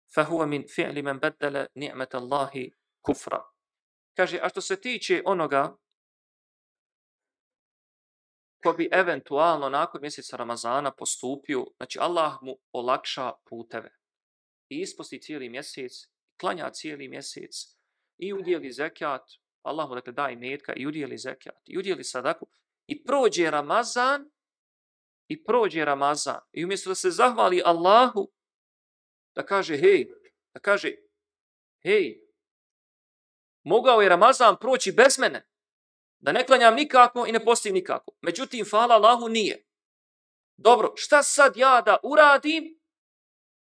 فهو 0.07 0.45
من 0.45 0.65
فعل 0.65 1.03
من 1.03 1.19
بدل 1.19 1.67
نعمة 1.75 2.09
الله 2.15 2.71
كفرا 3.07 3.53
kaže, 4.15 4.39
a 4.41 4.49
što 4.49 4.61
se 4.61 4.81
tiče 4.81 5.21
onoga 5.25 5.77
ko 8.63 8.73
bi 8.73 8.89
eventualno 8.91 9.69
nakon 9.69 10.01
mjeseca 10.01 10.37
Ramazana 10.37 10.91
postupio, 10.91 11.65
znači 11.77 11.99
Allah 11.99 12.33
mu 12.41 12.57
olakša 12.71 13.31
puteve 13.49 13.97
i 14.69 14.79
isposti 14.79 15.21
cijeli 15.21 15.49
mjesec, 15.49 15.91
klanja 16.39 16.69
cijeli 16.69 17.07
mjesec 17.07 17.75
i 18.17 18.33
udjeli 18.33 18.71
zekat, 18.71 19.21
Allah 19.68 19.88
mu 19.88 19.94
dakle 19.94 20.12
daje 20.12 20.36
metka 20.36 20.72
i 20.76 20.86
udjeli 20.86 21.18
zekat 21.18 21.62
i 21.66 21.78
udjeli 21.78 22.04
sadaku 22.04 22.46
i 22.86 23.04
prođe 23.04 23.50
Ramazan 23.50 24.30
i 25.28 25.44
prođe 25.44 25.84
Ramazan 25.84 26.40
i 26.52 26.64
umjesto 26.64 26.90
da 26.90 26.94
se 26.94 27.10
zahvali 27.10 27.62
Allahu 27.64 28.32
da 29.34 29.46
kaže 29.46 29.76
hej, 29.76 30.08
da 30.54 30.60
kaže 30.60 30.94
hej, 31.82 32.20
mogao 33.64 34.00
je 34.00 34.08
Ramazan 34.08 34.56
proći 34.60 34.92
bez 34.92 35.18
mene, 35.18 35.48
da 36.18 36.32
ne 36.32 36.46
klanjam 36.46 36.74
nikako 36.74 37.26
i 37.26 37.32
ne 37.32 37.44
postim 37.44 37.74
nikako. 37.74 38.12
Međutim, 38.20 38.66
hvala 38.70 38.94
Allahu 38.94 39.28
nije. 39.28 39.64
Dobro, 40.56 40.92
šta 40.96 41.22
sad 41.22 41.56
ja 41.56 41.82
da 41.82 41.96
uradim 42.02 42.80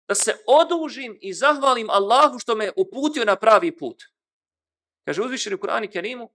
da 0.08 0.14
se 0.14 0.36
odužim 0.46 1.18
i 1.20 1.34
zahvalim 1.34 1.90
Allahu 1.90 2.38
što 2.38 2.54
me 2.54 2.72
uputio 2.76 3.24
na 3.24 3.36
pravi 3.36 3.76
put? 3.76 4.02
Kaže 5.05 5.21
uzvišeni 5.21 5.55
u 5.55 5.59
Kur'ani 5.59 5.87
Kerimu 5.87 6.29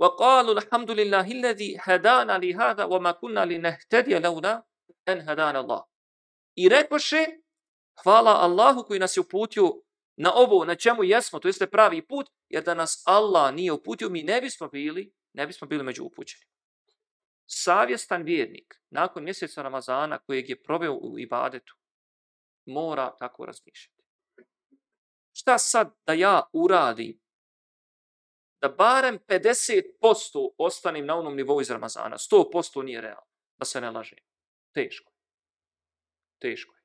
وقالوا 0.00 0.54
الحمد 0.58 0.90
لله 0.90 1.26
الذي 1.32 1.78
هدانا 1.80 2.38
لهذا 2.38 2.84
وما 2.84 3.12
كنا 3.12 3.44
لنهتدي 3.44 4.18
لولا 4.18 4.64
ان 5.08 5.20
هدانا 5.28 5.60
الله 5.60 5.84
i 6.56 6.68
rekoše 6.68 7.26
hvala 8.02 8.30
Allahu 8.30 8.82
koji 8.82 9.00
nas 9.00 9.16
je 9.16 9.20
uputio 9.20 9.82
na 10.16 10.32
ovo 10.34 10.64
na 10.64 10.74
čemu 10.74 11.04
jesmo 11.04 11.38
to 11.38 11.48
jeste 11.48 11.66
pravi 11.66 12.06
put 12.06 12.26
jer 12.48 12.64
da 12.64 12.74
nas 12.74 13.02
Allah 13.06 13.54
nije 13.54 13.72
uputio 13.72 14.08
mi 14.08 14.22
ne 14.22 14.40
bismo 14.40 14.68
bili 14.68 15.14
ne 15.32 15.46
bismo 15.46 15.68
bili 15.68 15.82
među 15.84 16.04
upućeni 16.04 16.44
savjestan 17.46 18.22
vjernik 18.22 18.82
nakon 18.90 19.24
mjeseca 19.24 19.62
Ramazana 19.62 20.18
kojeg 20.18 20.50
je 20.50 20.62
proveo 20.62 20.94
u 20.94 21.18
ibadetu 21.18 21.76
mora 22.66 23.16
tako 23.18 23.46
razmišljati 23.46 24.04
šta 25.32 25.58
sad 25.58 25.94
da 26.06 26.12
ja 26.12 26.42
uradim 26.52 27.20
da 28.65 28.69
barem 28.69 29.19
50% 29.27 30.53
ostanem 30.57 31.05
na 31.05 31.15
onom 31.15 31.35
nivou 31.35 31.61
iz 31.61 31.69
Ramazana. 31.69 32.17
100% 32.17 32.83
nije 32.83 33.01
realno. 33.01 33.27
Da 33.57 33.65
se 33.65 33.81
ne 33.81 33.91
laže. 33.91 34.15
Teško. 34.73 35.11
Teško 36.41 36.75
je. 36.75 36.81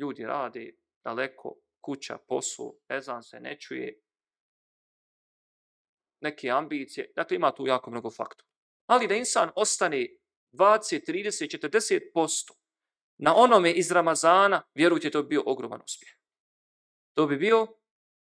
Ljudi 0.00 0.26
rade 0.26 0.72
daleko, 1.04 1.56
kuća, 1.80 2.18
posao, 2.28 2.74
ezan 2.88 3.22
se 3.22 3.40
ne 3.40 3.60
čuje, 3.60 4.00
neke 6.20 6.50
ambicije. 6.50 7.12
Dakle, 7.16 7.36
ima 7.36 7.54
tu 7.54 7.66
jako 7.66 7.90
mnogo 7.90 8.10
faktora. 8.10 8.48
Ali 8.86 9.08
da 9.08 9.14
insan 9.14 9.50
ostane 9.56 10.06
20, 10.52 11.00
30, 11.08 12.12
40% 12.14 12.52
na 13.18 13.34
onome 13.36 13.72
iz 13.72 13.90
Ramazana, 13.92 14.62
vjerujte, 14.74 15.10
to 15.10 15.22
bi 15.22 15.28
bio 15.28 15.42
ogroman 15.46 15.80
uspjeh. 15.84 16.12
To 17.14 17.26
bi 17.26 17.36
bio 17.36 17.66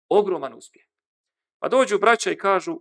ogroman 0.09 0.55
uspjeh. 0.55 0.92
Pa 1.63 1.69
dođu 1.69 1.99
braća 1.99 2.31
i 2.31 2.39
kažu, 2.39 2.81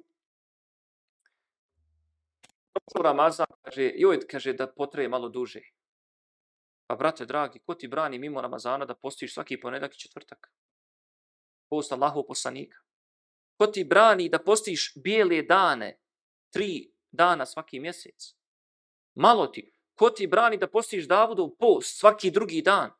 Ramazan, 3.03 3.47
kaže, 3.61 3.91
joj, 3.95 4.19
kaže, 4.27 4.53
da 4.53 4.67
potreje 4.67 5.09
malo 5.09 5.29
duže. 5.29 5.61
Pa, 6.87 6.95
brate, 6.95 7.25
dragi, 7.25 7.59
ko 7.59 7.75
ti 7.75 7.87
brani 7.87 8.19
mimo 8.19 8.41
Ramazana 8.41 8.85
da 8.85 8.95
postiš 8.95 9.33
svaki 9.33 9.59
ponedak 9.59 9.95
i 9.95 9.99
četvrtak? 9.99 10.51
Post 11.69 11.91
Allahu 11.91 12.25
poslanika. 12.27 12.77
Ko 13.57 13.67
ti 13.67 13.83
brani 13.83 14.29
da 14.29 14.39
postiš 14.39 14.93
bijele 14.95 15.41
dane, 15.41 15.99
tri 16.49 16.91
dana 17.11 17.45
svaki 17.45 17.79
mjesec? 17.79 18.33
Malo 19.13 19.47
ti. 19.47 19.73
Ko 19.93 20.09
ti 20.09 20.27
brani 20.27 20.57
da 20.57 20.67
postiš 20.67 21.07
Davudov 21.07 21.49
post 21.59 21.99
svaki 21.99 22.31
drugi 22.31 22.61
dan? 22.61 22.91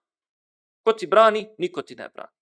Ko 0.83 0.93
ti 0.93 1.07
brani? 1.07 1.49
Niko 1.57 1.81
ti 1.81 1.95
ne 1.95 2.09
brani. 2.09 2.40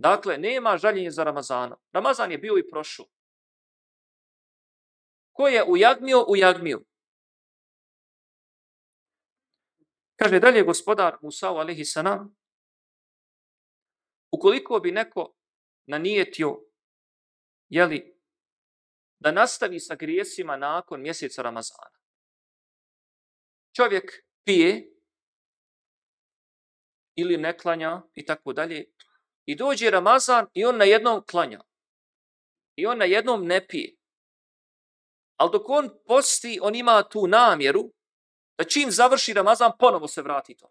Dakle, 0.00 0.38
nema 0.38 0.78
žaljenja 0.78 1.10
za 1.10 1.24
Ramazana. 1.24 1.76
Ramazan 1.92 2.32
je 2.32 2.38
bio 2.38 2.58
i 2.58 2.68
prošao. 2.70 3.06
Ko 5.32 5.48
je 5.48 5.64
ujagmio, 5.68 6.24
ujagmio. 6.28 6.80
Kaže 10.16 10.40
dalje 10.40 10.62
gospodar 10.62 11.18
Musa'u 11.22 11.56
alaihi 11.56 11.84
sanam, 11.84 12.36
ukoliko 14.32 14.80
bi 14.80 14.92
neko 14.92 15.34
nanijetio, 15.86 16.64
jeli, 17.68 18.16
da 19.18 19.32
nastavi 19.32 19.80
sa 19.80 19.94
grijesima 19.94 20.56
nakon 20.56 21.00
mjeseca 21.00 21.42
Ramazana. 21.42 21.98
Čovjek 23.76 24.24
pije 24.44 24.92
ili 27.16 27.36
ne 27.36 27.58
klanja 27.58 28.02
i 28.14 28.26
tako 28.26 28.52
dalje, 28.52 28.84
I 29.50 29.54
dođe 29.54 29.90
Ramazan 29.90 30.46
i 30.54 30.64
on 30.64 30.76
na 30.76 30.84
jednom 30.84 31.24
klanja. 31.30 31.60
I 32.76 32.86
on 32.86 32.98
na 32.98 33.04
jednom 33.04 33.46
ne 33.46 33.66
pije. 33.66 33.96
Ali 35.36 35.50
dok 35.52 35.68
on 35.68 35.90
posti, 36.06 36.58
on 36.62 36.74
ima 36.74 37.02
tu 37.02 37.26
namjeru 37.26 37.92
da 38.58 38.64
čim 38.64 38.90
završi 38.90 39.32
Ramazan, 39.32 39.72
ponovo 39.78 40.08
se 40.08 40.22
vrati 40.22 40.56
to. 40.56 40.68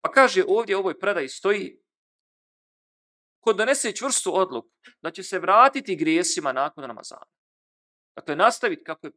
Pa 0.00 0.10
kaže 0.10 0.44
ovdje 0.48 0.76
u 0.76 0.78
ovoj 0.78 0.98
predaji 0.98 1.28
stoji 1.28 1.82
ko 3.40 3.52
donese 3.52 3.92
čvrstu 3.92 4.36
odluku 4.38 4.70
da 5.02 5.10
će 5.10 5.22
se 5.22 5.38
vratiti 5.38 5.96
grijesima 5.96 6.52
nakon 6.52 6.84
Ramazana. 6.84 7.26
Dakle, 8.16 8.36
nastaviti 8.36 8.84
kako 8.84 9.06
je 9.06 9.12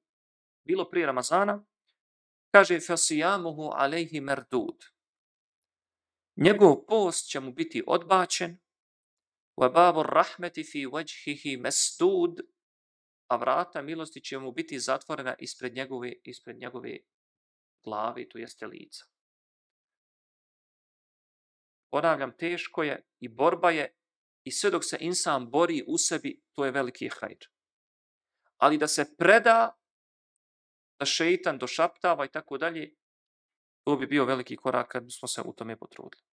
bilo 0.63 0.89
prije 0.89 1.05
Ramazana, 1.05 1.65
kaže 2.51 2.79
fasijamuhu 2.79 3.71
alejhi 3.73 4.21
merdud 4.21 4.98
njegov 6.39 6.85
post 6.87 7.29
će 7.29 7.39
mu 7.39 7.51
biti 7.53 7.83
odbačen, 7.87 8.57
wa 9.57 9.73
babu 9.73 10.03
rahmeti 10.03 10.63
fi 10.63 10.85
wajhihi 10.87 11.61
masdud, 11.61 12.39
a 13.27 13.35
vrata 13.35 13.81
milosti 13.81 14.21
će 14.21 14.39
mu 14.39 14.51
biti 14.51 14.79
zatvorena 14.79 15.35
ispred 15.39 15.75
njegove, 15.75 16.13
ispred 16.23 16.57
njegove 16.57 16.97
glavi, 17.83 18.29
to 18.29 18.37
jeste 18.37 18.67
lica. 18.67 19.05
Ponavljam, 21.91 22.37
teško 22.37 22.83
je 22.83 23.05
i 23.19 23.27
borba 23.27 23.71
je 23.71 23.95
i 24.43 24.51
sve 24.51 24.71
dok 24.71 24.83
se 24.85 24.97
insan 24.99 25.49
bori 25.49 25.83
u 25.87 25.97
sebi, 25.97 26.41
to 26.53 26.65
je 26.65 26.71
veliki 26.71 27.09
hajr. 27.19 27.47
Ali 28.57 28.77
da 28.77 28.87
se 28.87 29.15
preda, 29.17 29.77
da 30.99 31.05
šeitan 31.05 31.57
došaptava 31.57 32.25
i 32.25 32.31
tako 32.31 32.57
dalje, 32.57 32.95
to 33.83 33.95
bi 33.95 34.07
bio 34.07 34.25
veliki 34.25 34.55
korak 34.55 34.91
kad 34.91 35.03
smo 35.19 35.27
se 35.27 35.41
u 35.41 35.53
tome 35.53 35.77
potrudili. 35.77 36.28